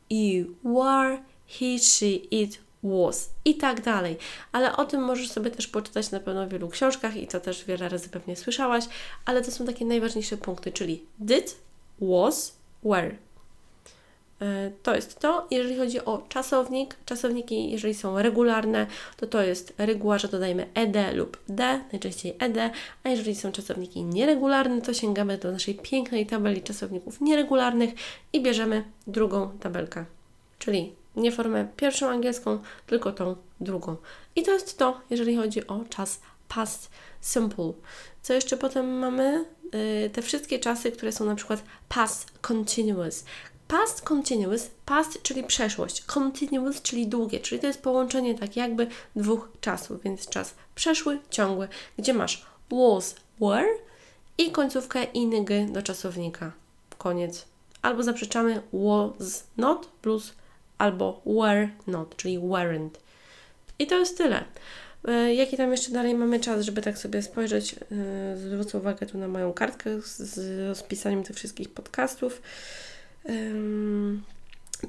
you 0.10 0.55
were, 0.63 1.17
he, 1.48 1.79
she, 1.79 2.05
it 2.32 2.60
was 2.83 3.29
i 3.45 3.55
tak 3.55 3.81
dalej. 3.81 4.17
Ale 4.51 4.75
o 4.75 4.85
tym 4.85 5.01
możesz 5.01 5.31
sobie 5.31 5.51
też 5.51 5.67
poczytać 5.67 6.11
na 6.11 6.19
pewno 6.19 6.45
w 6.45 6.49
wielu 6.49 6.69
książkach 6.69 7.17
i 7.17 7.27
to 7.27 7.39
też 7.39 7.65
wiele 7.65 7.89
razy 7.89 8.09
pewnie 8.09 8.35
słyszałaś, 8.35 8.85
ale 9.25 9.41
to 9.41 9.51
są 9.51 9.65
takie 9.65 9.85
najważniejsze 9.85 10.37
punkty, 10.37 10.71
czyli 10.71 11.05
did, 11.19 11.55
was, 12.01 12.55
were. 12.83 13.15
E, 14.41 14.71
to 14.83 14.95
jest 14.95 15.19
to. 15.19 15.47
Jeżeli 15.51 15.77
chodzi 15.77 16.05
o 16.05 16.23
czasownik, 16.29 16.95
czasowniki, 17.05 17.71
jeżeli 17.71 17.93
są 17.93 18.21
regularne, 18.21 18.87
to 19.17 19.27
to 19.27 19.41
jest 19.41 19.73
reguła, 19.77 20.17
że 20.17 20.27
dodajemy 20.27 20.67
ed 20.73 21.15
lub 21.15 21.37
d, 21.49 21.81
najczęściej 21.91 22.35
ed, 22.39 22.57
a 23.03 23.09
jeżeli 23.09 23.35
są 23.35 23.51
czasowniki 23.51 24.03
nieregularne, 24.03 24.81
to 24.81 24.93
sięgamy 24.93 25.37
do 25.37 25.51
naszej 25.51 25.75
pięknej 25.75 26.25
tabeli 26.25 26.61
czasowników 26.61 27.21
nieregularnych 27.21 27.93
i 28.33 28.41
bierzemy 28.41 28.83
drugą 29.07 29.57
tabelkę, 29.59 30.05
czyli 30.59 30.93
Nie 31.15 31.32
formę 31.32 31.67
pierwszą 31.77 32.10
angielską, 32.10 32.60
tylko 32.88 33.12
tą 33.12 33.36
drugą. 33.62 33.96
I 34.36 34.43
to 34.43 34.51
jest 34.51 34.77
to, 34.77 35.01
jeżeli 35.10 35.36
chodzi 35.36 35.67
o 35.67 35.84
czas 35.89 36.20
past 36.48 36.89
simple. 37.22 37.74
Co 38.22 38.34
jeszcze 38.34 38.58
potem 38.58 38.98
mamy? 39.00 39.46
Yy, 39.74 40.10
te 40.10 40.22
wszystkie 40.22 40.60
czasy, 40.60 40.91
które 40.91 41.12
są 41.12 41.25
na 41.25 41.36
przykład 41.36 41.63
past 41.89 42.32
continuous. 42.41 43.24
Past 43.67 44.01
continuous, 44.01 44.70
past 44.86 45.22
czyli 45.22 45.43
przeszłość, 45.43 46.05
continuous 46.05 46.82
czyli 46.82 47.08
długie, 47.08 47.39
czyli 47.39 47.62
to 47.62 47.67
jest 47.67 47.82
połączenie 47.82 48.36
tak 48.36 48.55
jakby 48.55 48.88
dwóch 49.15 49.50
czasów, 49.62 50.03
więc 50.03 50.29
czas 50.29 50.55
przeszły, 50.75 51.20
ciągły, 51.29 51.67
gdzie 51.98 52.13
masz 52.13 52.46
was, 52.72 53.15
were 53.41 53.67
i 54.38 54.51
końcówkę 54.51 55.03
ing 55.03 55.50
do 55.72 55.82
czasownika. 55.82 56.51
Koniec. 56.98 57.46
Albo 57.82 58.03
zaprzeczamy 58.03 58.62
was 58.74 59.48
not 59.58 59.86
plus 59.86 60.34
albo 60.77 61.21
were 61.25 61.69
not, 61.87 62.15
czyli 62.15 62.39
weren't. 62.39 62.89
I 63.79 63.87
to 63.87 63.99
jest 63.99 64.17
tyle. 64.17 64.43
E, 65.07 65.33
jaki 65.33 65.57
tam 65.57 65.71
jeszcze 65.71 65.91
dalej 65.91 66.15
mamy 66.15 66.39
czas, 66.39 66.65
żeby 66.65 66.81
tak 66.81 66.97
sobie 66.97 67.21
spojrzeć? 67.21 67.73
E, 67.73 68.37
zwrócę 68.37 68.77
uwagę 68.77 69.05
tu 69.05 69.17
na 69.17 69.27
moją 69.27 69.53
kartkę 69.53 70.01
z 70.01 70.67
rozpisaniem 70.67 71.23
tych 71.23 71.35
wszystkich 71.35 71.69
podcastów. 71.69 72.41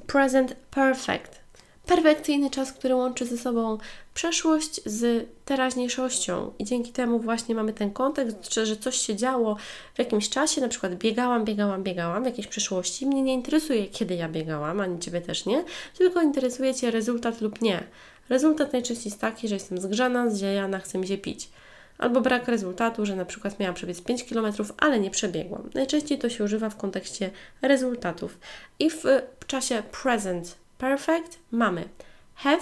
Present 0.07 0.55
perfect. 0.71 1.44
Perfekcyjny 1.85 2.49
czas, 2.49 2.73
który 2.73 2.95
łączy 2.95 3.25
ze 3.25 3.37
sobą 3.37 3.77
przeszłość 4.13 4.81
z 4.85 5.29
teraźniejszością 5.45 6.51
i 6.59 6.63
dzięki 6.63 6.91
temu 6.91 7.19
właśnie 7.19 7.55
mamy 7.55 7.73
ten 7.73 7.91
kontekst, 7.91 8.53
że 8.53 8.77
coś 8.77 8.95
się 8.97 9.15
działo 9.15 9.57
w 9.95 9.99
jakimś 9.99 10.29
czasie, 10.29 10.61
na 10.61 10.67
przykład 10.67 10.95
biegałam, 10.95 11.45
biegałam, 11.45 11.83
biegałam 11.83 12.23
w 12.23 12.25
jakiejś 12.25 12.47
przeszłości. 12.47 13.05
Mnie 13.05 13.21
nie 13.21 13.33
interesuje, 13.33 13.87
kiedy 13.87 14.15
ja 14.15 14.29
biegałam, 14.29 14.79
ani 14.79 14.99
Ciebie 14.99 15.21
też 15.21 15.45
nie, 15.45 15.63
tylko 15.97 16.21
interesuje 16.21 16.75
Cię 16.75 16.91
rezultat 16.91 17.41
lub 17.41 17.61
nie. 17.61 17.83
Rezultat 18.29 18.73
najczęściej 18.73 19.09
jest 19.09 19.21
taki, 19.21 19.47
że 19.47 19.55
jestem 19.55 19.77
zgrzana, 19.77 20.29
zdziejana, 20.29 20.79
chcę 20.79 20.97
mi 20.97 21.07
się 21.07 21.17
pić. 21.17 21.49
Albo 21.97 22.21
brak 22.21 22.47
rezultatu, 22.47 23.05
że 23.05 23.15
na 23.15 23.25
przykład 23.25 23.59
miałam 23.59 23.75
przebiec 23.75 24.01
5 24.01 24.23
km, 24.23 24.53
ale 24.77 24.99
nie 24.99 25.11
przebiegłam. 25.11 25.69
Najczęściej 25.73 26.17
to 26.17 26.29
się 26.29 26.43
używa 26.43 26.69
w 26.69 26.77
kontekście 26.77 27.29
rezultatów. 27.61 28.37
I 28.79 28.89
w 28.89 29.03
czasie 29.47 29.83
present 30.03 30.64
perfect 30.77 31.39
mamy 31.51 31.89
have 32.35 32.61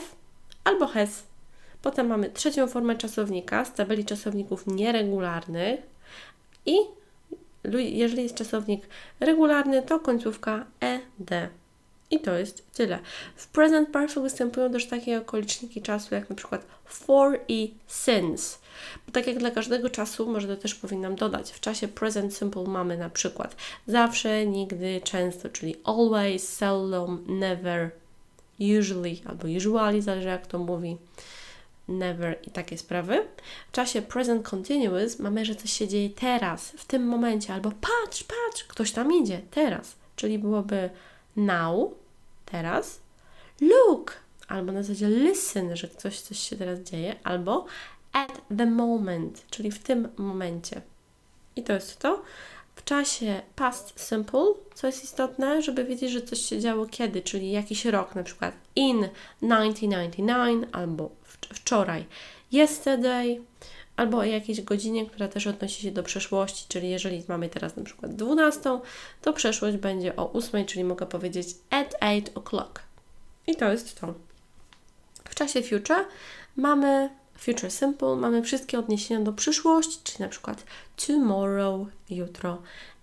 albo 0.64 0.88
has. 0.88 1.24
Potem 1.82 2.08
mamy 2.08 2.30
trzecią 2.30 2.68
formę 2.68 2.96
czasownika 2.96 3.66
z 3.66 3.74
tabeli 3.74 4.06
czasowników 4.06 4.68
nieregularnych 4.68 5.80
i 6.66 6.76
jeżeli 7.74 8.24
jest 8.24 8.36
czasownik 8.36 8.88
regularny, 9.20 9.82
to 9.82 10.00
końcówka 10.00 10.66
ed. 10.80 11.04
I 12.12 12.20
to 12.20 12.34
jest 12.34 12.72
tyle. 12.72 13.00
W 13.36 13.48
present 13.48 13.90
perfect 13.90 14.20
występują 14.20 14.72
też 14.72 14.86
takie 14.86 15.18
okoliczniki 15.18 15.82
czasu, 15.82 16.16
jak 16.16 16.30
na 16.30 16.36
przykład 16.36 16.66
for 16.86 17.40
i 17.48 17.74
since. 17.88 18.58
Bo 19.06 19.12
tak 19.12 19.28
jak 19.28 19.38
dla 19.38 19.52
każdego 19.52 19.90
czasu, 19.90 20.32
może 20.32 20.48
to 20.48 20.62
też 20.62 20.76
powinnam 20.76 21.16
dodać, 21.16 21.52
w 21.52 21.60
czasie 21.60 21.88
present 21.88 22.38
simple 22.38 22.64
mamy 22.64 22.98
na 22.98 23.10
przykład 23.10 23.56
zawsze, 23.88 24.46
nigdy, 24.46 25.02
często, 25.04 25.50
czyli 25.50 25.76
always, 25.84 26.50
seldom, 26.50 27.26
never, 27.28 27.90
usually 28.60 29.16
albo 29.26 29.48
usually, 29.58 30.02
zależy 30.02 30.28
jak 30.28 30.48
to 30.48 30.60
mówi, 30.60 30.98
never 31.88 32.40
i 32.44 32.52
takie 32.52 32.78
sprawy. 32.78 33.28
W 33.68 33.72
czasie 33.72 34.02
present 34.02 34.50
continuous 34.50 35.20
mamy, 35.20 35.46
że 35.46 35.56
coś 35.56 35.74
się 35.74 35.88
dzieje 35.88 36.10
teraz, 36.10 36.72
w 36.78 36.86
tym 36.86 37.08
momencie, 37.08 37.54
albo 37.54 37.72
patrz, 37.72 38.24
patrz, 38.24 38.64
ktoś 38.64 38.92
tam 38.92 39.14
idzie, 39.14 39.42
teraz, 39.52 39.96
czyli 40.16 40.40
byłoby 40.40 40.90
now, 41.36 41.92
teraz, 42.46 43.00
look, 43.62 44.16
albo 44.48 44.72
na 44.72 44.84
zasadzie 44.84 45.10
listen, 45.10 45.76
że 45.76 45.88
coś, 45.88 46.20
coś 46.20 46.40
się 46.40 46.56
teraz 46.56 46.80
dzieje, 46.80 47.16
albo 47.24 47.66
at 48.14 48.42
the 48.58 48.66
moment, 48.66 49.46
czyli 49.50 49.72
w 49.72 49.80
tym 49.80 50.08
momencie. 50.18 50.82
I 51.56 51.64
to 51.64 51.74
jest 51.74 52.00
to. 52.00 52.22
W 52.76 52.84
czasie 52.84 53.42
past 53.56 54.00
simple, 54.00 54.54
co 54.74 54.88
jest 54.88 55.04
istotne, 55.04 55.62
żeby 55.62 55.86
wiedzieć, 55.86 56.12
że 56.12 56.22
coś 56.22 56.40
się 56.40 56.60
działo 56.60 56.86
kiedy, 56.86 57.22
czyli 57.22 57.52
jakiś 57.52 57.86
rok, 57.86 58.16
na 58.16 58.24
przykład 58.24 58.56
in 58.76 59.10
1999 59.40 60.66
albo 60.72 61.10
wczoraj, 61.54 62.06
yesterday, 62.52 63.42
albo 63.96 64.18
o 64.18 64.24
jakiejś 64.24 64.62
godzinie, 64.62 65.06
która 65.06 65.28
też 65.28 65.48
odnosi 65.48 65.82
się 65.82 65.92
do 65.92 66.04
przeszłości, 66.04 66.66
czyli 66.68 66.90
jeżeli 66.90 67.24
mamy 67.28 67.50
teraz 67.50 67.76
na 67.76 67.84
przykład 67.84 68.16
12, 68.16 68.80
to 69.22 69.34
przeszłość 69.34 69.78
będzie 69.78 70.16
o 70.16 70.34
8, 70.34 70.66
czyli 70.66 70.84
mogę 70.84 71.06
powiedzieć 71.06 71.48
at 71.70 71.96
8 72.00 72.22
o'clock. 72.22 72.80
I 73.48 73.56
to 73.56 73.72
jest 73.72 74.02
to. 74.02 74.14
W 75.30 75.36
czasie 75.36 75.62
future 75.62 76.06
mamy 76.56 77.10
future 77.38 77.72
simple, 77.72 78.16
mamy 78.16 78.42
wszystkie 78.42 78.80
odniesienia 78.80 79.22
do 79.22 79.34
przyszłości, 79.34 80.00
czyli 80.04 80.20
na 80.20 80.30
przykład 80.30 80.64
tomorrow, 81.08 81.88
jutro, 82.10 82.62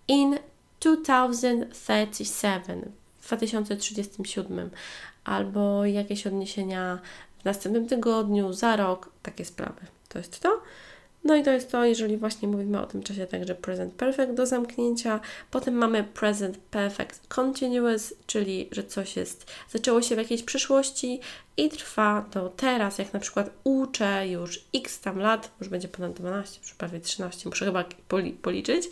in 0.08 0.38
2037, 0.80 2.92
w 3.20 3.26
2037, 3.26 4.70
albo 5.24 5.84
jakieś 5.84 6.26
odniesienia 6.26 6.98
w 7.40 7.44
następnym 7.44 7.88
tygodniu, 7.88 8.52
za 8.52 8.76
rok, 8.76 9.10
takie 9.22 9.44
sprawy. 9.44 9.80
To 10.08 10.18
jest 10.18 10.40
to. 10.40 10.62
No 11.24 11.36
i 11.36 11.42
to 11.42 11.50
jest 11.50 11.70
to, 11.70 11.84
jeżeli 11.84 12.16
właśnie 12.16 12.48
mówimy 12.48 12.80
o 12.80 12.86
tym 12.86 13.02
czasie 13.02 13.26
także 13.26 13.54
present 13.54 13.94
perfect 13.94 14.32
do 14.32 14.46
zamknięcia. 14.46 15.20
Potem 15.50 15.74
mamy 15.74 16.04
present 16.04 16.58
perfect 16.58 17.26
continuous, 17.26 18.14
czyli 18.26 18.68
że 18.72 18.84
coś 18.84 19.16
jest, 19.16 19.50
zaczęło 19.70 20.02
się 20.02 20.14
w 20.14 20.18
jakiejś 20.18 20.42
przyszłości 20.42 21.20
i 21.56 21.68
trwa 21.68 22.24
do 22.32 22.48
teraz, 22.48 22.98
jak 22.98 23.12
na 23.12 23.20
przykład 23.20 23.50
uczę 23.64 24.28
już 24.28 24.64
x 24.74 25.00
tam 25.00 25.18
lat, 25.18 25.50
już 25.60 25.68
będzie 25.68 25.88
ponad 25.88 26.12
12, 26.12 26.60
już 26.62 26.74
prawie 26.74 27.00
13, 27.00 27.48
muszę 27.48 27.64
chyba 27.64 27.84
policzyć, 28.42 28.88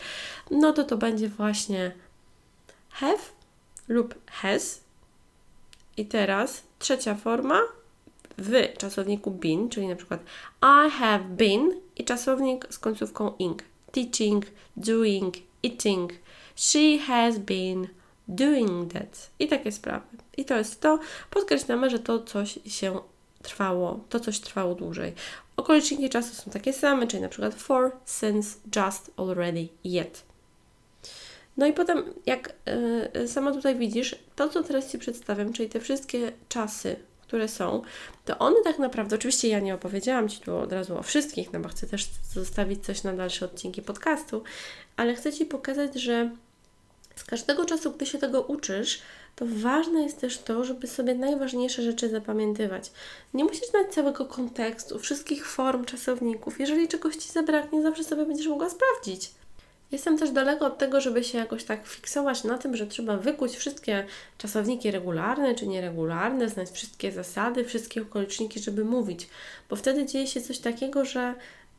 no 0.50 0.72
to 0.72 0.84
to 0.84 0.96
będzie 0.96 1.28
właśnie 1.28 1.92
have 2.90 3.22
lub 3.88 4.14
has. 4.30 4.80
I 5.96 6.06
teraz 6.06 6.62
trzecia 6.78 7.14
forma 7.14 7.60
w 8.38 8.78
czasowniku 8.78 9.30
been, 9.30 9.68
czyli 9.68 9.88
na 9.88 9.96
przykład 9.96 10.20
I 10.62 10.90
have 10.90 11.24
been 11.28 11.80
i 11.96 12.04
czasownik 12.04 12.66
z 12.70 12.78
końcówką 12.78 13.32
ing. 13.38 13.62
Teaching, 13.92 14.46
doing, 14.76 15.34
eating. 15.62 16.12
She 16.56 16.98
has 16.98 17.38
been 17.38 17.88
doing 18.28 18.92
that. 18.92 19.30
I 19.38 19.48
takie 19.48 19.72
sprawy. 19.72 20.06
I 20.36 20.44
to 20.44 20.58
jest 20.58 20.80
to. 20.80 20.98
Podkreślamy, 21.30 21.90
że 21.90 21.98
to 21.98 22.22
coś 22.22 22.58
się 22.66 23.00
trwało, 23.42 24.00
to 24.08 24.20
coś 24.20 24.40
trwało 24.40 24.74
dłużej. 24.74 25.12
Okoliczniki 25.56 26.10
czasu 26.10 26.34
są 26.34 26.50
takie 26.50 26.72
same, 26.72 27.06
czyli 27.06 27.22
na 27.22 27.28
przykład 27.28 27.54
for, 27.54 27.90
since, 28.04 28.58
just, 28.76 29.10
already, 29.16 29.68
yet. 29.84 30.22
No 31.56 31.66
i 31.66 31.72
potem, 31.72 32.02
jak 32.26 32.54
yy, 33.14 33.28
sama 33.28 33.52
tutaj 33.52 33.76
widzisz, 33.76 34.16
to 34.36 34.48
co 34.48 34.62
teraz 34.62 34.92
Ci 34.92 34.98
przedstawiam, 34.98 35.52
czyli 35.52 35.68
te 35.68 35.80
wszystkie 35.80 36.32
czasy, 36.48 36.96
które 37.28 37.48
są, 37.48 37.82
to 38.24 38.38
one 38.38 38.56
tak 38.64 38.78
naprawdę, 38.78 39.16
oczywiście 39.16 39.48
ja 39.48 39.60
nie 39.60 39.74
opowiedziałam 39.74 40.28
Ci 40.28 40.40
tu 40.40 40.56
od 40.56 40.72
razu 40.72 40.98
o 40.98 41.02
wszystkich, 41.02 41.52
no 41.52 41.60
bo 41.60 41.68
chcę 41.68 41.86
też 41.86 42.08
zostawić 42.34 42.84
coś 42.84 43.02
na 43.02 43.12
dalsze 43.12 43.44
odcinki 43.44 43.82
podcastu, 43.82 44.42
ale 44.96 45.14
chcę 45.14 45.32
Ci 45.32 45.46
pokazać, 45.46 45.94
że 45.94 46.30
z 47.16 47.24
każdego 47.24 47.64
czasu, 47.64 47.92
gdy 47.92 48.06
się 48.06 48.18
tego 48.18 48.42
uczysz, 48.42 49.02
to 49.36 49.44
ważne 49.48 50.02
jest 50.02 50.20
też 50.20 50.38
to, 50.38 50.64
żeby 50.64 50.86
sobie 50.86 51.14
najważniejsze 51.14 51.82
rzeczy 51.82 52.08
zapamiętywać. 52.08 52.90
Nie 53.34 53.44
musisz 53.44 53.68
znać 53.70 53.86
całego 53.94 54.26
kontekstu, 54.26 54.98
wszystkich 54.98 55.46
form 55.46 55.84
czasowników. 55.84 56.60
Jeżeli 56.60 56.88
czegoś 56.88 57.16
Ci 57.16 57.32
zabraknie, 57.32 57.82
zawsze 57.82 58.04
sobie 58.04 58.26
będziesz 58.26 58.46
mogła 58.46 58.70
sprawdzić. 58.70 59.30
Jestem 59.92 60.18
też 60.18 60.30
daleko 60.30 60.66
od 60.66 60.78
tego, 60.78 61.00
żeby 61.00 61.24
się 61.24 61.38
jakoś 61.38 61.64
tak 61.64 61.86
fiksować 61.86 62.44
na 62.44 62.58
tym, 62.58 62.76
że 62.76 62.86
trzeba 62.86 63.16
wykuć 63.16 63.56
wszystkie 63.56 64.06
czasowniki 64.38 64.90
regularne 64.90 65.54
czy 65.54 65.66
nieregularne, 65.66 66.48
znać 66.48 66.70
wszystkie 66.70 67.12
zasady, 67.12 67.64
wszystkie 67.64 68.02
okoliczniki, 68.02 68.60
żeby 68.60 68.84
mówić, 68.84 69.28
bo 69.70 69.76
wtedy 69.76 70.06
dzieje 70.06 70.26
się 70.26 70.40
coś 70.40 70.58
takiego, 70.58 71.04
że 71.04 71.34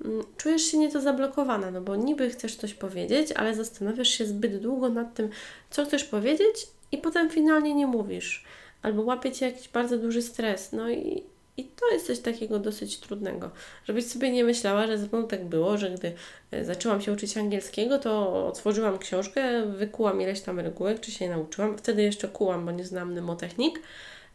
mm, 0.06 0.24
czujesz 0.38 0.62
się 0.62 0.78
nieco 0.78 1.02
zablokowana, 1.02 1.72
no 1.72 1.82
bo 1.82 1.96
niby 1.96 2.30
chcesz 2.30 2.56
coś 2.56 2.74
powiedzieć, 2.74 3.32
ale 3.32 3.56
zastanawiasz 3.56 4.10
się 4.10 4.26
zbyt 4.26 4.58
długo 4.58 4.90
nad 4.90 5.14
tym, 5.14 5.30
co 5.70 5.86
chcesz 5.86 6.04
powiedzieć 6.04 6.68
i 6.92 6.98
potem 6.98 7.30
finalnie 7.30 7.74
nie 7.74 7.88
mówisz. 7.88 8.46
Albo 8.82 9.02
łapie 9.02 9.32
Cię 9.32 9.46
jakiś 9.46 9.70
bardzo 9.70 9.98
duży 9.98 10.22
stres. 10.22 10.72
No 10.72 10.90
i, 10.90 11.24
i 11.60 11.64
to 11.64 11.92
jest 11.92 12.08
coś 12.08 12.20
takiego 12.20 12.60
dosyć 12.60 12.98
trudnego. 12.98 13.52
Żebyś 13.86 14.06
sobie 14.06 14.32
nie 14.32 14.44
myślała, 14.44 14.88
że 14.88 14.98
mną 14.98 15.28
tak 15.28 15.46
było, 15.46 15.78
że 15.78 15.92
gdy 15.92 16.14
e, 16.52 16.66
zaczęłam 16.66 17.02
się 17.02 17.14
uczyć 17.14 17.38
angielskiego, 17.38 18.00
to 18.00 18.46
otworzyłam 18.48 19.00
książkę, 19.00 19.66
wykułam 19.66 20.22
ileś 20.22 20.42
tam 20.42 20.60
regułek, 20.60 21.00
czy 21.00 21.12
się 21.12 21.30
nauczyłam. 21.30 21.78
Wtedy 21.78 22.02
jeszcze 22.02 22.28
kułam, 22.28 22.66
bo 22.66 22.72
nie 22.72 22.86
znam 22.86 23.12
mnemotechnik. 23.12 23.82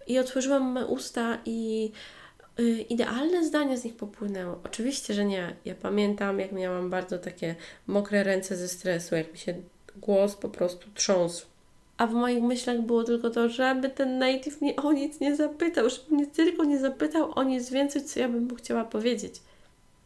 I 0.07 0.19
otworzyłam 0.19 0.79
usta 0.89 1.39
i 1.45 1.91
y, 2.61 2.81
idealne 2.89 3.45
zdania 3.45 3.77
z 3.77 3.85
nich 3.85 3.97
popłynęło. 3.97 4.61
Oczywiście, 4.65 5.15
że 5.15 5.25
nie. 5.25 5.57
Ja 5.65 5.75
pamiętam, 5.75 6.41
jak 6.41 6.53
miałam 6.53 6.91
bardzo 6.91 7.19
takie 7.19 7.55
mokre 7.87 8.25
ręce 8.25 8.57
ze 8.57 8.69
stresu, 8.69 9.15
jak 9.15 9.33
mi 9.33 9.39
się 9.39 9.55
głos 9.97 10.37
po 10.37 10.49
prostu 10.49 10.89
trząsł 10.95 11.47
a 11.97 12.07
w 12.07 12.13
moich 12.13 12.43
myślach 12.43 12.83
było 12.83 13.05
tylko 13.05 13.31
to, 13.31 13.49
żeby 13.49 13.91
ten 13.91 14.19
native 14.19 14.61
mnie 14.61 14.77
o 14.77 14.93
nic 14.93 15.21
nie 15.21 15.37
zapytał, 15.37 15.91
żeby 15.91 16.15
mnie 16.15 16.27
tylko 16.27 16.65
nie 16.65 16.79
zapytał 16.79 17.33
o 17.35 17.43
nic 17.43 17.71
więcej, 17.71 18.05
co 18.05 18.21
ja 18.21 18.29
bym 18.29 18.47
mu 18.47 18.55
chciała 18.55 18.85
powiedzieć. 18.85 19.35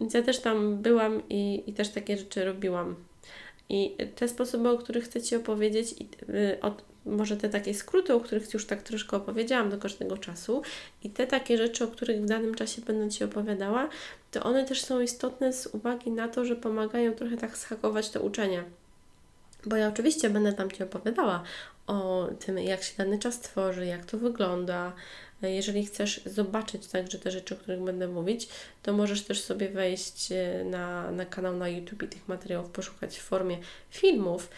Więc 0.00 0.14
ja 0.14 0.22
też 0.22 0.38
tam 0.38 0.76
byłam 0.76 1.22
i, 1.28 1.62
i 1.66 1.72
też 1.72 1.88
takie 1.88 2.16
rzeczy 2.16 2.44
robiłam. 2.44 2.94
I 3.68 3.96
te 4.14 4.28
sposoby, 4.28 4.68
o 4.68 4.78
których 4.78 5.04
chcę 5.04 5.22
Ci 5.22 5.36
opowiedzieć, 5.36 5.92
i, 5.92 6.08
y, 6.32 6.60
od, 6.60 6.84
może 7.06 7.36
te 7.36 7.48
takie 7.48 7.74
skróty, 7.74 8.14
o 8.14 8.20
których 8.20 8.54
już 8.54 8.66
tak 8.66 8.82
troszkę 8.82 9.16
opowiedziałam 9.16 9.70
do 9.70 9.78
każdego 9.78 10.18
czasu, 10.18 10.62
i 11.02 11.10
te 11.10 11.26
takie 11.26 11.58
rzeczy, 11.58 11.84
o 11.84 11.88
których 11.88 12.22
w 12.22 12.26
danym 12.26 12.54
czasie 12.54 12.82
będę 12.82 13.10
Ci 13.10 13.24
opowiadała, 13.24 13.88
to 14.30 14.42
one 14.42 14.64
też 14.64 14.84
są 14.84 15.00
istotne 15.00 15.52
z 15.52 15.66
uwagi 15.66 16.10
na 16.10 16.28
to, 16.28 16.44
że 16.44 16.56
pomagają 16.56 17.12
trochę 17.12 17.36
tak 17.36 17.58
schakować 17.58 18.10
to 18.10 18.22
uczenie. 18.22 18.64
Bo 19.66 19.76
ja 19.76 19.88
oczywiście 19.88 20.30
będę 20.30 20.52
tam 20.52 20.70
Ci 20.70 20.82
opowiadała 20.82 21.42
o 21.86 22.28
tym, 22.46 22.58
jak 22.58 22.82
się 22.82 22.92
dany 22.98 23.18
czas 23.18 23.40
tworzy, 23.40 23.86
jak 23.86 24.04
to 24.06 24.18
wygląda. 24.18 24.92
Jeżeli 25.42 25.86
chcesz 25.86 26.20
zobaczyć 26.26 26.86
także 26.86 27.18
te 27.18 27.30
rzeczy, 27.30 27.54
o 27.54 27.58
których 27.58 27.80
będę 27.80 28.08
mówić, 28.08 28.48
to 28.82 28.92
możesz 28.92 29.22
też 29.22 29.40
sobie 29.40 29.68
wejść 29.68 30.32
e, 30.32 30.64
na, 30.64 31.10
na 31.10 31.26
kanał 31.26 31.56
na 31.56 31.68
YouTube 31.68 32.02
i 32.02 32.08
tych 32.08 32.28
materiałów 32.28 32.70
poszukać 32.70 33.18
w 33.18 33.22
formie 33.22 33.58
filmów. 33.90 34.50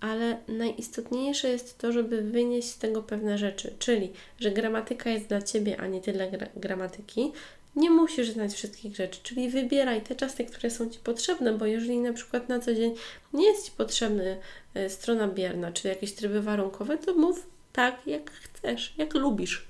Ale 0.00 0.38
najistotniejsze 0.48 1.48
jest 1.48 1.78
to, 1.78 1.92
żeby 1.92 2.22
wynieść 2.22 2.68
z 2.68 2.78
tego 2.78 3.02
pewne 3.02 3.38
rzeczy, 3.38 3.74
czyli 3.78 4.12
że 4.40 4.50
gramatyka 4.50 5.10
jest 5.10 5.26
dla 5.26 5.42
Ciebie, 5.42 5.80
a 5.80 5.86
nie 5.86 6.00
Ty 6.00 6.12
dla 6.12 6.26
gra 6.26 6.46
gramatyki, 6.56 7.32
nie 7.76 7.90
musisz 7.90 8.30
znać 8.30 8.52
wszystkich 8.52 8.96
rzeczy, 8.96 9.20
czyli 9.22 9.50
wybieraj 9.50 10.02
te 10.02 10.14
czasy, 10.14 10.44
które 10.44 10.70
są 10.70 10.90
Ci 10.90 10.98
potrzebne, 10.98 11.52
bo 11.52 11.66
jeżeli 11.66 11.98
na 11.98 12.12
przykład 12.12 12.48
na 12.48 12.60
co 12.60 12.74
dzień 12.74 12.94
nie 13.32 13.46
jest 13.46 13.66
Ci 13.66 13.72
potrzebny 13.72 14.38
e, 14.74 14.90
strona 14.90 15.28
bierna, 15.28 15.72
czy 15.72 15.88
jakieś 15.88 16.12
tryby 16.12 16.42
warunkowe, 16.42 16.98
to 16.98 17.14
mów 17.14 17.46
tak, 17.72 18.06
jak 18.06 18.30
chcesz, 18.30 18.94
jak 18.98 19.14
lubisz. 19.14 19.66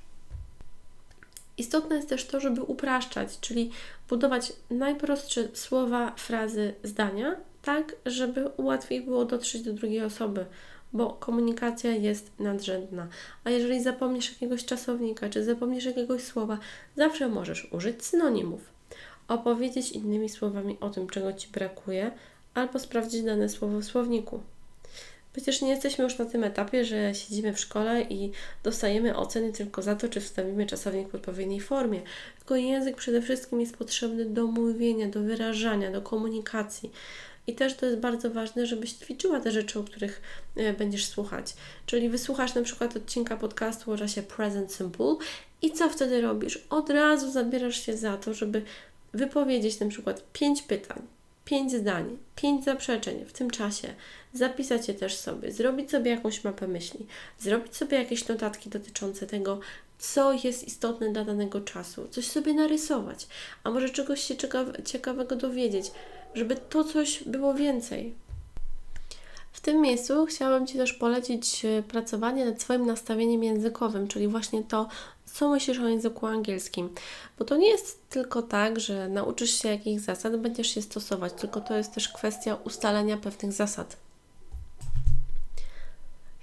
Istotne 1.59 1.97
jest 1.97 2.09
też 2.09 2.25
to, 2.25 2.41
żeby 2.41 2.63
upraszczać, 2.63 3.41
czyli 3.41 3.71
budować 4.09 4.53
najprostsze 4.71 5.49
słowa, 5.53 6.13
frazy, 6.17 6.75
zdania, 6.83 7.37
tak, 7.63 7.97
żeby 8.07 8.51
łatwiej 8.57 9.01
było 9.01 9.25
dotrzeć 9.25 9.63
do 9.63 9.73
drugiej 9.73 10.03
osoby 10.03 10.47
bo 10.97 11.11
komunikacja 11.11 11.91
jest 11.91 12.31
nadrzędna. 12.38 13.09
A 13.45 13.50
jeżeli 13.50 13.83
zapomnisz 13.83 14.33
jakiegoś 14.33 14.65
czasownika, 14.65 15.29
czy 15.29 15.45
zapomnisz 15.45 15.85
jakiegoś 15.85 16.23
słowa, 16.23 16.59
zawsze 16.97 17.29
możesz 17.29 17.73
użyć 17.73 18.05
synonimów, 18.05 18.61
opowiedzieć 19.29 19.93
innymi 19.93 20.29
słowami 20.29 20.76
o 20.81 20.91
tym, 20.91 21.09
czego 21.09 21.33
Ci 21.33 21.49
brakuje, 21.49 22.11
albo 22.55 22.79
sprawdzić 22.79 23.23
dane 23.23 23.49
słowo 23.49 23.79
w 23.79 23.85
słowniku. 23.85 24.41
Przecież 25.37 25.62
nie 25.62 25.71
jesteśmy 25.71 26.05
już 26.05 26.19
na 26.19 26.25
tym 26.25 26.45
etapie, 26.45 26.85
że 26.85 27.15
siedzimy 27.15 27.53
w 27.53 27.61
szkole 27.61 28.03
i 28.03 28.33
dostajemy 28.62 29.17
oceny 29.17 29.53
tylko 29.53 29.83
za 29.83 29.97
to, 29.97 30.09
czy 30.09 30.21
wstawimy 30.21 30.67
czasownik 30.67 31.09
w 31.09 31.15
odpowiedniej 31.15 31.61
formie. 31.61 32.03
Tylko 32.38 32.57
język 32.57 32.97
przede 32.97 33.23
wszystkim 33.23 33.61
jest 33.61 33.76
potrzebny 33.76 34.25
do 34.25 34.47
mówienia, 34.47 35.09
do 35.09 35.21
wyrażania, 35.21 35.91
do 35.91 36.03
komunikacji. 36.03 36.91
I 37.47 37.55
też 37.55 37.75
to 37.76 37.87
jest 37.87 37.99
bardzo 37.99 38.31
ważne, 38.31 38.67
żebyś 38.67 38.93
ćwiczyła 38.93 39.41
te 39.41 39.50
rzeczy, 39.50 39.79
o 39.79 39.85
których 39.85 40.23
e, 40.57 40.73
będziesz 40.73 41.07
słuchać. 41.07 41.55
Czyli 41.87 42.09
wysłuchasz 42.09 42.55
na 42.55 42.62
przykład 42.62 42.97
odcinka 42.97 43.37
podcastu 43.37 43.93
o 43.93 43.99
czasie 43.99 44.23
Present 44.23 44.73
Simple 44.73 45.17
i 45.62 45.73
co 45.73 45.91
wtedy 45.91 46.21
robisz? 46.21 46.67
Od 46.71 46.91
razu 46.91 47.31
zabierasz 47.31 47.87
się 47.87 47.97
za 47.97 48.17
to, 48.17 48.35
żeby 48.35 48.62
wypowiedzieć 49.15 49.81
na 49.81 49.88
przykład 49.88 50.23
pięć 50.33 50.62
pytań, 50.62 51.03
pięć 51.45 51.73
zdań, 51.73 52.19
pięć 52.37 52.65
zaprzeczeń 52.65 53.25
w 53.25 53.33
tym 53.33 53.50
czasie, 53.50 53.95
zapisać 54.33 54.88
je 54.88 54.95
też 54.95 55.17
sobie, 55.17 55.53
zrobić 55.53 55.91
sobie 55.91 56.11
jakąś 56.11 56.45
mapę 56.45 56.69
myśli, 56.69 57.07
zrobić 57.38 57.76
sobie 57.76 57.99
jakieś 57.99 58.29
notatki 58.29 58.71
dotyczące 58.71 59.26
tego, 59.26 59.61
co 59.99 60.33
jest 60.33 60.69
istotne 60.69 61.12
dla 61.12 61.25
danego 61.25 61.61
czasu, 61.61 62.09
coś 62.11 62.26
sobie 62.26 62.55
narysować, 62.55 63.26
a 63.65 63.71
może 63.71 63.88
czegoś 63.88 64.21
się 64.21 64.35
ciekawego 64.85 65.37
dowiedzieć, 65.37 65.91
żeby 66.37 66.57
to 66.57 66.85
coś 66.85 67.25
było 67.25 67.55
więcej. 67.55 68.14
W 69.52 69.61
tym 69.61 69.81
miejscu 69.81 70.26
chciałabym 70.26 70.67
Ci 70.67 70.78
też 70.78 70.93
polecić 70.93 71.65
e, 71.65 71.82
pracowanie 71.82 72.45
nad 72.45 72.63
swoim 72.63 72.87
nastawieniem 72.87 73.45
językowym, 73.45 74.08
czyli 74.08 74.28
właśnie 74.28 74.63
to, 74.63 74.89
co 75.25 75.50
myślisz 75.50 75.78
o 75.78 75.89
języku 75.89 76.26
angielskim. 76.26 76.89
Bo 77.39 77.45
to 77.45 77.56
nie 77.56 77.69
jest 77.69 78.08
tylko 78.08 78.43
tak, 78.43 78.80
że 78.80 79.08
nauczysz 79.08 79.63
się 79.63 79.69
jakichś 79.69 80.02
zasad, 80.02 80.37
będziesz 80.37 80.76
je 80.76 80.82
stosować, 80.82 81.32
tylko 81.32 81.61
to 81.61 81.76
jest 81.76 81.95
też 81.95 82.08
kwestia 82.08 82.56
ustalenia 82.65 83.17
pewnych 83.17 83.52
zasad. 83.52 84.05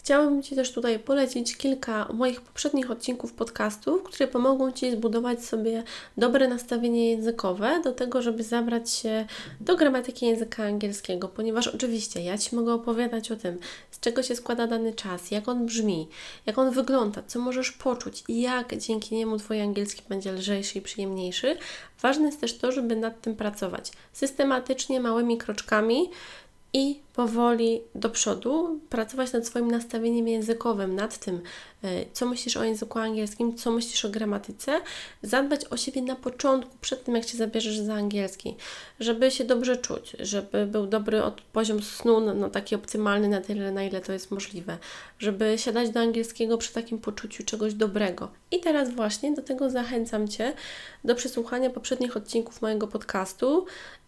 Chciałabym 0.04 0.44
Ci 0.44 0.56
też 0.56 0.72
tutaj 0.72 1.00
polecić 1.00 1.58
kilka 1.58 2.08
moich 2.14 2.42
poprzednich 2.42 2.92
odcinków 2.92 3.34
podcastów, 3.34 4.04
które 4.04 4.28
pomogą 4.28 4.72
Ci 4.72 4.92
zbudować 4.92 5.46
sobie 5.46 5.84
dobre 6.18 6.48
nastawienie 6.48 7.10
językowe 7.10 7.82
do 7.84 7.92
tego, 7.92 8.22
żeby 8.22 8.44
zabrać 8.44 8.92
się 8.92 9.26
do 9.62 9.76
gramatyki 9.76 10.26
języka 10.26 10.64
angielskiego, 10.64 11.28
ponieważ 11.28 11.68
oczywiście 11.68 12.22
ja 12.22 12.38
Ci 12.38 12.56
mogę 12.56 12.74
opowiadać 12.74 13.32
o 13.32 13.36
tym, 13.36 13.60
z 13.92 14.00
czego 14.00 14.24
się 14.24 14.36
składa 14.36 14.68
dany 14.68 14.94
czas, 14.94 15.32
jak 15.32 15.48
on 15.48 15.66
brzmi, 15.66 16.08
jak 16.46 16.58
on 16.58 16.72
wygląda, 16.72 17.24
co 17.28 17.40
możesz 17.40 17.72
poczuć 17.72 18.24
i 18.28 18.42
jak 18.42 18.78
dzięki 18.78 19.16
niemu 19.16 19.38
Twój 19.38 19.62
angielski 19.62 20.02
będzie 20.10 20.32
lżejszy 20.32 20.78
i 20.78 20.82
przyjemniejszy. 20.82 21.58
Ważne 22.02 22.26
jest 22.26 22.42
też 22.42 22.58
to, 22.58 22.72
żeby 22.72 22.96
nad 22.96 23.22
tym 23.22 23.36
pracować 23.36 23.92
systematycznie, 24.14 25.00
małymi 25.00 25.38
kroczkami, 25.38 26.10
i 26.74 27.00
powoli 27.14 27.82
do 27.96 28.10
przodu 28.10 28.80
pracować 28.90 29.34
nad 29.34 29.48
swoim 29.48 29.72
nastawieniem 29.72 30.28
językowym, 30.28 30.96
nad 30.96 31.18
tym, 31.18 31.42
e, 31.84 32.06
co 32.14 32.26
myślisz 32.26 32.58
o 32.58 32.64
języku 32.64 33.00
angielskim, 33.00 33.56
co 33.56 33.72
myślisz 33.72 34.06
o 34.06 34.10
gramatyce, 34.10 34.82
zadbać 35.22 35.66
o 35.66 35.78
siebie 35.78 36.02
na 36.02 36.16
początku, 36.16 36.78
przed 36.82 37.04
tym 37.04 37.16
jak 37.16 37.28
się 37.28 37.38
zabierzesz 37.38 37.78
za 37.78 37.94
angielski, 37.94 38.56
żeby 39.00 39.32
się 39.32 39.44
dobrze 39.44 39.78
czuć, 39.78 40.16
żeby 40.20 40.66
był 40.66 40.88
dobry 40.88 41.22
poziom 41.52 41.84
snu, 41.84 42.20
no, 42.20 42.50
taki 42.50 42.76
optymalny 42.76 43.28
na 43.30 43.42
tyle, 43.42 43.72
na 43.72 43.84
ile 43.84 44.02
to 44.02 44.14
jest 44.14 44.32
możliwe, 44.32 44.78
żeby 45.20 45.58
siadać 45.58 45.90
do 45.90 46.00
angielskiego 46.00 46.58
przy 46.58 46.74
takim 46.74 46.98
poczuciu 46.98 47.44
czegoś 47.44 47.74
dobrego. 47.74 48.32
I 48.52 48.60
teraz 48.60 48.94
właśnie 48.94 49.34
do 49.34 49.42
tego 49.42 49.70
zachęcam 49.70 50.28
Cię 50.28 50.54
do 51.04 51.16
przesłuchania 51.16 51.70
poprzednich 51.70 52.18
odcinków 52.18 52.62
mojego 52.62 52.88
podcastu 52.88 53.66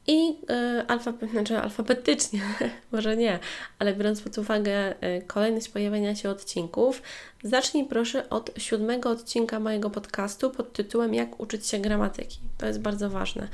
i 0.08 0.30
y, 0.30 0.88
alfabet, 0.88 1.32
znaczy 1.32 1.58
alfabetycznie, 1.58 2.42
może 2.96 3.18
nie, 3.18 3.40
ale 3.80 3.94
biorąc 3.94 4.22
pod 4.22 4.38
uwagę 4.38 4.92
y, 4.92 5.22
kolejność 5.28 5.70
pojawiania 5.70 6.16
się 6.16 6.30
odcinków, 6.30 7.02
zacznij 7.44 7.86
proszę 7.86 8.30
od 8.30 8.52
siódmego 8.58 9.10
odcinka 9.10 9.60
mojego 9.60 9.90
podcastu 9.90 10.52
pod 10.52 10.74
tytułem 10.74 11.14
Jak 11.14 11.40
uczyć 11.40 11.68
się 11.68 11.80
gramatyki. 11.80 12.40
To 12.58 12.66
jest 12.66 12.82
bardzo 12.82 13.10
ważne. 13.10 13.48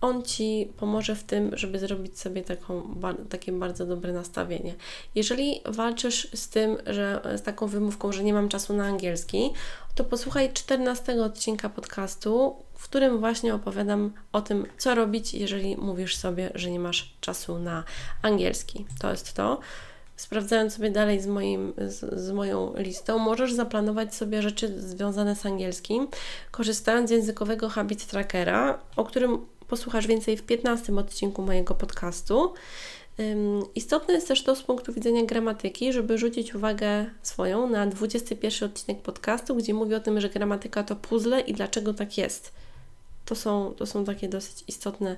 On 0.00 0.22
Ci 0.22 0.72
pomoże 0.76 1.16
w 1.16 1.24
tym, 1.24 1.56
żeby 1.56 1.78
zrobić 1.78 2.18
sobie 2.18 2.42
taką, 2.42 2.94
takie 3.28 3.52
bardzo 3.52 3.86
dobre 3.86 4.12
nastawienie. 4.12 4.74
Jeżeli 5.14 5.60
walczysz 5.64 6.28
z 6.34 6.48
tym, 6.48 6.76
że 6.86 7.20
z 7.36 7.42
taką 7.42 7.66
wymówką, 7.66 8.12
że 8.12 8.24
nie 8.24 8.34
mam 8.34 8.48
czasu 8.48 8.74
na 8.74 8.84
angielski, 8.84 9.50
to 9.94 10.04
posłuchaj 10.04 10.52
14 10.52 11.22
odcinka 11.22 11.68
podcastu, 11.68 12.56
w 12.74 12.84
którym 12.84 13.18
właśnie 13.18 13.54
opowiadam 13.54 14.12
o 14.32 14.42
tym, 14.42 14.66
co 14.78 14.94
robić, 14.94 15.34
jeżeli 15.34 15.76
mówisz 15.76 16.16
sobie, 16.16 16.50
że 16.54 16.70
nie 16.70 16.80
masz 16.80 17.16
czasu 17.20 17.58
na 17.58 17.84
angielski. 18.22 18.86
To 19.00 19.10
jest 19.10 19.32
to. 19.32 19.60
Sprawdzając 20.16 20.74
sobie 20.74 20.90
dalej 20.90 21.20
z, 21.20 21.26
moim, 21.26 21.72
z, 21.78 22.20
z 22.20 22.32
moją 22.32 22.72
listą, 22.76 23.18
możesz 23.18 23.52
zaplanować 23.52 24.14
sobie 24.14 24.42
rzeczy 24.42 24.80
związane 24.80 25.36
z 25.36 25.46
angielskim, 25.46 26.08
korzystając 26.50 27.08
z 27.08 27.12
językowego 27.12 27.68
habit 27.68 28.06
trackera, 28.06 28.78
o 28.96 29.04
którym 29.04 29.46
posłuchasz 29.68 30.06
więcej 30.06 30.36
w 30.36 30.42
15 30.42 30.96
odcinku 30.96 31.42
mojego 31.42 31.74
podcastu. 31.74 32.54
Istotne 33.74 34.14
jest 34.14 34.28
też 34.28 34.42
to 34.42 34.56
z 34.56 34.62
punktu 34.62 34.92
widzenia 34.92 35.24
gramatyki, 35.24 35.92
żeby 35.92 36.18
rzucić 36.18 36.54
uwagę 36.54 37.06
swoją 37.22 37.70
na 37.70 37.86
21 37.86 38.68
odcinek 38.68 39.02
podcastu, 39.02 39.56
gdzie 39.56 39.74
mówię 39.74 39.96
o 39.96 40.00
tym, 40.00 40.20
że 40.20 40.28
gramatyka 40.28 40.82
to 40.82 40.96
puzzle 40.96 41.40
i 41.40 41.52
dlaczego 41.52 41.94
tak 41.94 42.18
jest. 42.18 42.52
To 43.24 43.34
są, 43.34 43.74
to 43.76 43.86
są 43.86 44.04
takie 44.04 44.28
dosyć 44.28 44.64
istotne 44.68 45.16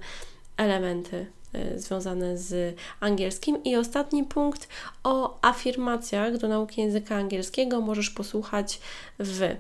elementy 0.57 1.27
y, 1.55 1.81
związane 1.81 2.39
z 2.39 2.77
angielskim. 3.01 3.65
I 3.65 3.77
ostatni 3.77 4.25
punkt 4.25 4.69
o 5.05 5.39
afirmacjach 5.43 6.39
do 6.39 6.49
nauki 6.49 6.81
języka 6.81 7.17
angielskiego 7.17 7.81
możesz 7.81 8.11
posłuchać 8.11 8.81
w 9.19 9.57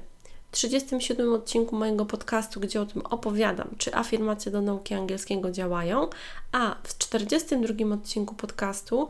37 0.50 1.32
odcinku 1.32 1.76
mojego 1.76 2.06
podcastu, 2.06 2.60
gdzie 2.60 2.80
o 2.80 2.86
tym 2.86 3.02
opowiadam, 3.06 3.68
czy 3.78 3.94
afirmacje 3.94 4.52
do 4.52 4.60
nauki 4.60 4.94
angielskiego 4.94 5.50
działają, 5.50 6.08
a 6.52 6.76
w 6.82 6.98
42 6.98 7.94
odcinku 7.94 8.34
podcastu 8.34 9.08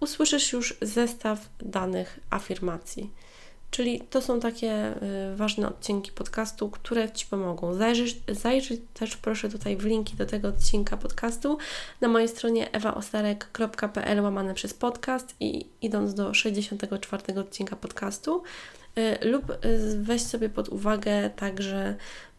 usłyszysz 0.00 0.52
już 0.52 0.76
zestaw 0.82 1.48
danych 1.60 2.20
afirmacji. 2.30 3.10
Czyli 3.70 4.00
to 4.10 4.22
są 4.22 4.40
takie 4.40 4.94
y, 5.32 5.36
ważne 5.36 5.68
odcinki 5.68 6.12
podcastu, 6.12 6.70
które 6.70 7.12
Ci 7.12 7.26
pomogą. 7.26 7.74
Zajrzyj, 7.74 8.22
zajrzyj 8.28 8.80
też 8.94 9.16
proszę 9.16 9.48
tutaj 9.48 9.76
w 9.76 9.84
linki 9.84 10.16
do 10.16 10.26
tego 10.26 10.48
odcinka 10.48 10.96
podcastu 10.96 11.58
na 12.00 12.08
mojej 12.08 12.28
stronie 12.28 12.72
ewaostarek.pl 12.72 14.20
łamane 14.20 14.54
przez 14.54 14.74
podcast 14.74 15.36
i 15.40 15.66
idąc 15.82 16.14
do 16.14 16.34
64 16.34 17.40
odcinka 17.40 17.76
podcastu 17.76 18.42
lub 19.22 19.50
y, 19.50 19.98
weź 20.02 20.22
sobie 20.22 20.48
pod 20.48 20.68
uwagę 20.68 21.30
także 21.30 21.96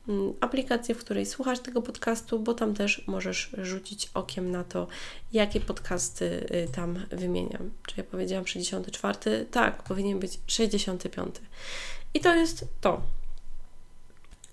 Mm, 0.09 0.33
aplikację, 0.41 0.95
w 0.95 0.97
której 0.97 1.25
słuchasz 1.25 1.59
tego 1.59 1.81
podcastu, 1.81 2.39
bo 2.39 2.53
tam 2.53 2.73
też 2.73 3.03
możesz 3.07 3.49
rzucić 3.57 4.09
okiem 4.13 4.51
na 4.51 4.63
to, 4.63 4.87
jakie 5.33 5.59
podcasty 5.59 6.25
y, 6.25 6.67
tam 6.71 7.05
wymieniam. 7.11 7.71
Czy 7.87 7.93
ja 7.97 8.03
powiedziałam 8.03 8.47
64? 8.47 9.45
Tak, 9.51 9.83
powinien 9.83 10.19
być 10.19 10.39
65. 10.47 11.35
I 12.13 12.19
to 12.19 12.35
jest 12.35 12.65
to. 12.81 13.01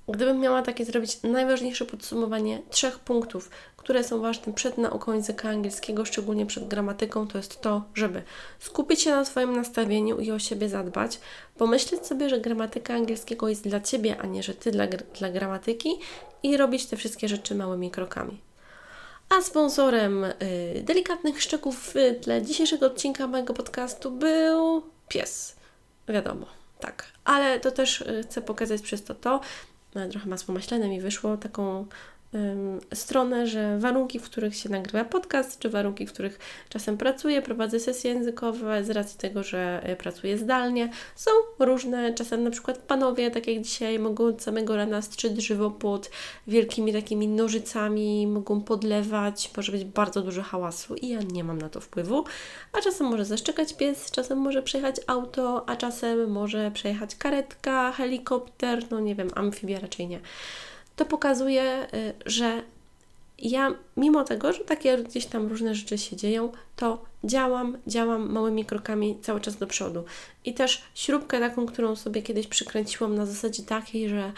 Gdybym 0.09 0.41
miała 0.41 0.63
takie 0.63 0.85
zrobić 0.85 1.23
najważniejsze 1.23 1.85
podsumowanie 1.85 2.63
trzech 2.71 2.99
punktów, 2.99 3.51
które 3.77 4.05
są 4.05 4.21
ważne 4.21 4.53
przed 4.53 4.79
nauką 4.79 5.13
języka 5.13 5.49
angielskiego, 5.49 6.05
szczególnie 6.05 6.47
przed 6.47 6.69
gramatyką, 6.69 7.29
to 7.29 7.39
jest 7.39 7.61
to, 7.61 7.83
żeby 7.95 8.23
skupić 8.59 9.03
się 9.03 9.11
na 9.11 9.25
swoim 9.25 9.57
nastawieniu 9.57 10.19
i 10.21 10.31
o 10.31 10.39
siebie 10.39 10.69
zadbać, 10.69 11.21
pomyśleć 11.57 12.07
sobie, 12.07 12.29
że 12.29 12.41
gramatyka 12.41 12.95
angielskiego 12.95 13.49
jest 13.49 13.69
dla 13.69 13.81
Ciebie, 13.81 14.17
a 14.21 14.27
nie, 14.27 14.43
że 14.43 14.55
Ty 14.55 14.71
dla, 14.71 14.87
dla 14.87 15.31
gramatyki 15.31 15.91
i 16.43 16.57
robić 16.57 16.87
te 16.87 16.97
wszystkie 16.97 17.29
rzeczy 17.29 17.55
małymi 17.55 17.91
krokami. 17.91 18.41
A 19.29 19.43
sponsorem 19.43 20.25
y, 20.25 20.35
delikatnych 20.83 21.43
szczeków 21.43 21.95
w 21.95 22.21
tle 22.21 22.43
dzisiejszego 22.43 22.87
odcinka 22.87 23.27
mojego 23.27 23.55
podcastu 23.55 24.11
był 24.11 24.83
pies. 25.09 25.57
Wiadomo, 26.09 26.47
tak. 26.81 27.05
Ale 27.25 27.61
to 27.61 27.71
też 27.71 28.01
y, 28.01 28.23
chcę 28.23 28.43
pokazać 28.43 28.83
przez 28.83 29.05
to 29.05 29.15
to, 29.15 29.41
trochę 30.11 30.29
masło 30.29 30.55
maślane 30.55 30.89
mi 30.89 31.01
wyszło, 31.01 31.37
taką 31.37 31.87
stronę, 32.95 33.47
że 33.47 33.79
warunki, 33.79 34.19
w 34.19 34.23
których 34.23 34.57
się 34.57 34.69
nagrywa 34.69 35.05
podcast, 35.05 35.59
czy 35.59 35.71
warunki, 35.71 36.07
w 36.07 36.13
których 36.13 36.39
czasem 36.69 36.97
pracuję, 36.97 37.43
prowadzę 37.43 37.81
sesje 37.81 38.13
językowe 38.13 38.85
z 38.85 38.91
racji 38.91 39.19
tego, 39.19 39.43
że 39.43 39.81
e, 39.83 39.97
pracuję 39.97 40.39
zdalnie, 40.39 40.91
są 41.15 41.31
różne. 41.59 42.15
Czasem 42.15 42.45
na 42.45 42.51
przykład 42.51 42.79
panowie, 42.79 43.31
tak 43.31 43.47
jak 43.47 43.63
dzisiaj, 43.63 43.99
mogą 43.99 44.27
od 44.27 44.43
samego 44.43 44.77
rana 44.77 45.03
strzyć 45.03 45.43
żywopłot 45.43 46.11
wielkimi 46.47 46.93
takimi 46.93 47.29
nożycami, 47.29 48.27
mogą 48.27 48.61
podlewać, 48.61 49.51
może 49.57 49.73
być 49.73 49.85
bardzo 49.85 50.23
dużo 50.23 50.43
hałasu 50.43 50.95
i 50.95 51.09
ja 51.09 51.21
nie 51.33 51.45
mam 51.45 51.59
na 51.59 51.69
to 51.69 51.81
wpływu. 51.81 52.25
A 52.73 52.81
czasem 52.81 53.07
może 53.07 53.25
zaszczekać 53.25 53.75
pies, 53.75 54.11
czasem 54.11 54.39
może 54.39 54.63
przejechać 54.63 54.97
auto, 55.07 55.69
a 55.69 55.77
czasem 55.77 56.31
może 56.31 56.71
przejechać 56.71 57.17
karetka, 57.17 57.93
helikopter, 57.93 58.85
no 58.91 59.01
nie 59.01 59.15
wiem, 59.15 59.29
amfibia 59.35 59.81
raczej 59.81 60.09
nie 60.09 60.21
to 60.97 61.05
pokazuje, 61.05 61.87
y, 61.95 62.15
że 62.27 62.63
ja, 63.39 63.75
mimo 63.97 64.25
tego, 64.25 64.53
że 64.53 64.65
takie 64.65 64.99
gdzieś 64.99 65.27
tam 65.27 65.47
różne 65.47 65.75
rzeczy 65.75 65.99
się 65.99 66.17
dzieją, 66.17 66.53
to 66.77 67.05
działam, 67.25 67.79
działam 67.87 68.33
małymi 68.33 68.65
krokami 68.65 69.19
cały 69.23 69.41
czas 69.41 69.57
do 69.57 69.67
przodu. 69.67 70.05
I 70.45 70.55
też 70.55 70.83
śrubkę 70.95 71.41
taką, 71.41 71.67
którą 71.67 71.97
sobie 71.97 72.23
kiedyś 72.23 72.47
przykręciłam 72.47 73.15
na 73.15 73.27
zasadzie 73.27 73.63
takiej, 73.63 74.09
że 74.09 74.33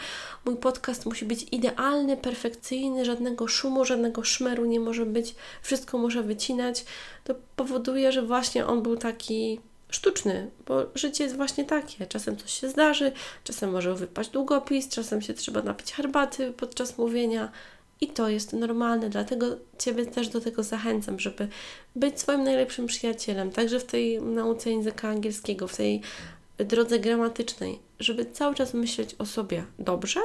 mój 0.45 0.55
podcast 0.55 1.05
musi 1.05 1.25
być 1.25 1.45
idealny, 1.51 2.17
perfekcyjny, 2.17 3.05
żadnego 3.05 3.47
szumu, 3.47 3.85
żadnego 3.85 4.23
szmeru 4.23 4.65
nie 4.65 4.79
może 4.79 5.05
być, 5.05 5.35
wszystko 5.61 5.97
muszę 5.97 6.23
wycinać, 6.23 6.85
to 7.23 7.35
powoduje, 7.55 8.11
że 8.11 8.21
właśnie 8.21 8.67
on 8.67 8.83
był 8.83 8.97
taki 8.97 9.59
sztuczny, 9.89 10.51
bo 10.65 10.85
życie 10.95 11.23
jest 11.23 11.35
właśnie 11.35 11.65
takie. 11.65 12.05
Czasem 12.05 12.37
coś 12.37 12.51
się 12.51 12.69
zdarzy, 12.69 13.11
czasem 13.43 13.71
może 13.71 13.95
wypaść 13.95 14.29
długopis, 14.29 14.89
czasem 14.89 15.21
się 15.21 15.33
trzeba 15.33 15.61
napić 15.61 15.93
herbaty 15.93 16.53
podczas 16.57 16.97
mówienia 16.97 17.51
i 18.01 18.07
to 18.07 18.29
jest 18.29 18.53
normalne, 18.53 19.09
dlatego 19.09 19.45
Ciebie 19.77 20.05
też 20.05 20.27
do 20.27 20.41
tego 20.41 20.63
zachęcam, 20.63 21.19
żeby 21.19 21.47
być 21.95 22.19
swoim 22.19 22.43
najlepszym 22.43 22.87
przyjacielem, 22.87 23.51
także 23.51 23.79
w 23.79 23.85
tej 23.85 24.21
nauce 24.21 24.71
języka 24.71 25.09
angielskiego, 25.09 25.67
w 25.67 25.77
tej 25.77 26.01
drodze 26.57 26.99
gramatycznej, 26.99 27.79
żeby 27.99 28.25
cały 28.25 28.55
czas 28.55 28.73
myśleć 28.73 29.15
o 29.19 29.25
sobie 29.25 29.63
dobrze, 29.79 30.19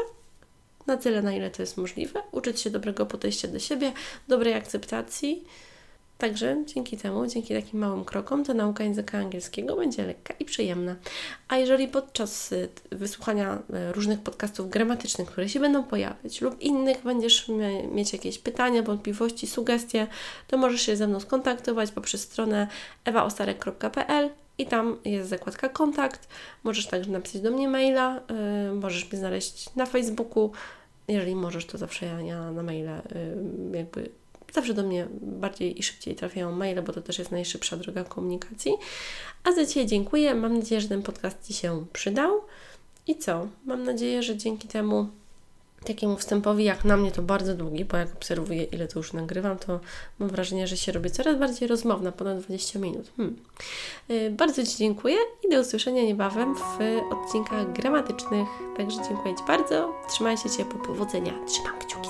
na 0.86 0.96
tyle, 0.96 1.22
na 1.22 1.32
ile 1.32 1.50
to 1.50 1.62
jest 1.62 1.76
możliwe, 1.76 2.22
uczyć 2.32 2.60
się 2.60 2.70
dobrego 2.70 3.06
podejścia 3.06 3.48
do 3.48 3.58
siebie, 3.58 3.92
dobrej 4.28 4.54
akceptacji 4.54 5.44
Także 6.18 6.56
dzięki 6.66 6.96
temu, 6.96 7.26
dzięki 7.26 7.54
takim 7.54 7.80
małym 7.80 8.04
krokom, 8.04 8.44
ta 8.44 8.54
nauka 8.54 8.84
języka 8.84 9.18
angielskiego 9.18 9.76
będzie 9.76 10.06
lekka 10.06 10.34
i 10.40 10.44
przyjemna. 10.44 10.96
A 11.48 11.56
jeżeli 11.56 11.88
podczas 11.88 12.52
y, 12.52 12.68
wysłuchania 12.92 13.58
y, 13.88 13.92
różnych 13.92 14.20
podcastów 14.20 14.70
gramatycznych, 14.70 15.28
które 15.28 15.48
się 15.48 15.60
będą 15.60 15.84
pojawiać, 15.84 16.40
lub 16.40 16.60
innych 16.60 17.02
będziesz 17.02 17.50
mieć 17.92 18.12
jakieś 18.12 18.38
pytania, 18.38 18.82
wątpliwości, 18.82 19.46
sugestie, 19.46 20.06
to 20.48 20.58
możesz 20.58 20.80
się 20.82 20.96
ze 20.96 21.06
mną 21.06 21.20
skontaktować 21.20 21.90
poprzez 21.90 22.22
stronę 22.22 22.68
ewaostarek.pl 23.04 24.30
i 24.58 24.66
tam 24.66 24.96
jest 25.04 25.28
zakładka 25.28 25.68
kontakt. 25.68 26.28
Możesz 26.64 26.86
także 26.86 27.10
napisać 27.10 27.40
do 27.42 27.50
mnie 27.50 27.68
maila, 27.68 28.20
yy, 28.68 28.74
możesz 28.74 29.10
mnie 29.10 29.18
znaleźć 29.18 29.76
na 29.76 29.86
Facebooku. 29.86 30.52
Jeżeli 31.08 31.34
możesz, 31.34 31.66
to 31.66 31.78
zawsze 31.78 32.06
ja, 32.06 32.20
ja 32.20 32.50
na 32.50 32.62
maile 32.62 33.02
yy, 33.72 33.78
jakby 33.78 34.10
Zawsze 34.54 34.74
do 34.74 34.82
mnie 34.82 35.06
bardziej 35.20 35.78
i 35.78 35.82
szybciej 35.82 36.14
trafiają 36.14 36.52
maile, 36.52 36.82
bo 36.82 36.92
to 36.92 37.02
też 37.02 37.18
jest 37.18 37.30
najszybsza 37.30 37.76
droga 37.76 38.04
komunikacji. 38.04 38.72
A 39.44 39.52
za 39.52 39.64
dzisiaj 39.64 39.86
dziękuję. 39.86 40.34
Mam 40.34 40.58
nadzieję, 40.58 40.80
że 40.80 40.88
ten 40.88 41.02
podcast 41.02 41.46
Ci 41.46 41.54
się 41.54 41.86
przydał. 41.92 42.40
I 43.06 43.18
co? 43.18 43.48
Mam 43.64 43.84
nadzieję, 43.84 44.22
że 44.22 44.36
dzięki 44.36 44.68
temu 44.68 45.08
takiemu 45.84 46.16
wstępowi, 46.16 46.64
jak 46.64 46.84
na 46.84 46.96
mnie 46.96 47.12
to 47.12 47.22
bardzo 47.22 47.54
długi, 47.54 47.84
bo 47.84 47.96
jak 47.96 48.14
obserwuję, 48.14 48.62
ile 48.62 48.88
to 48.88 48.98
już 48.98 49.12
nagrywam, 49.12 49.58
to 49.58 49.80
mam 50.18 50.28
wrażenie, 50.28 50.66
że 50.66 50.76
się 50.76 50.92
robię 50.92 51.10
coraz 51.10 51.38
bardziej 51.38 51.68
rozmowna, 51.68 52.12
ponad 52.12 52.40
20 52.40 52.78
minut. 52.78 53.10
Hmm. 53.16 53.36
Yy, 54.08 54.30
bardzo 54.30 54.66
Ci 54.66 54.76
dziękuję 54.76 55.16
i 55.48 55.50
do 55.50 55.60
usłyszenia 55.60 56.02
niebawem 56.02 56.54
w 56.54 56.78
odcinkach 57.12 57.72
gramatycznych. 57.72 58.48
Także 58.76 58.98
dziękuję 59.08 59.34
Ci 59.34 59.42
bardzo. 59.46 59.94
Trzymaj 60.08 60.36
się 60.36 60.50
ciepło, 60.50 60.80
powodzenia. 60.80 61.32
Trzymam 61.46 61.78
kciuki 61.78 62.08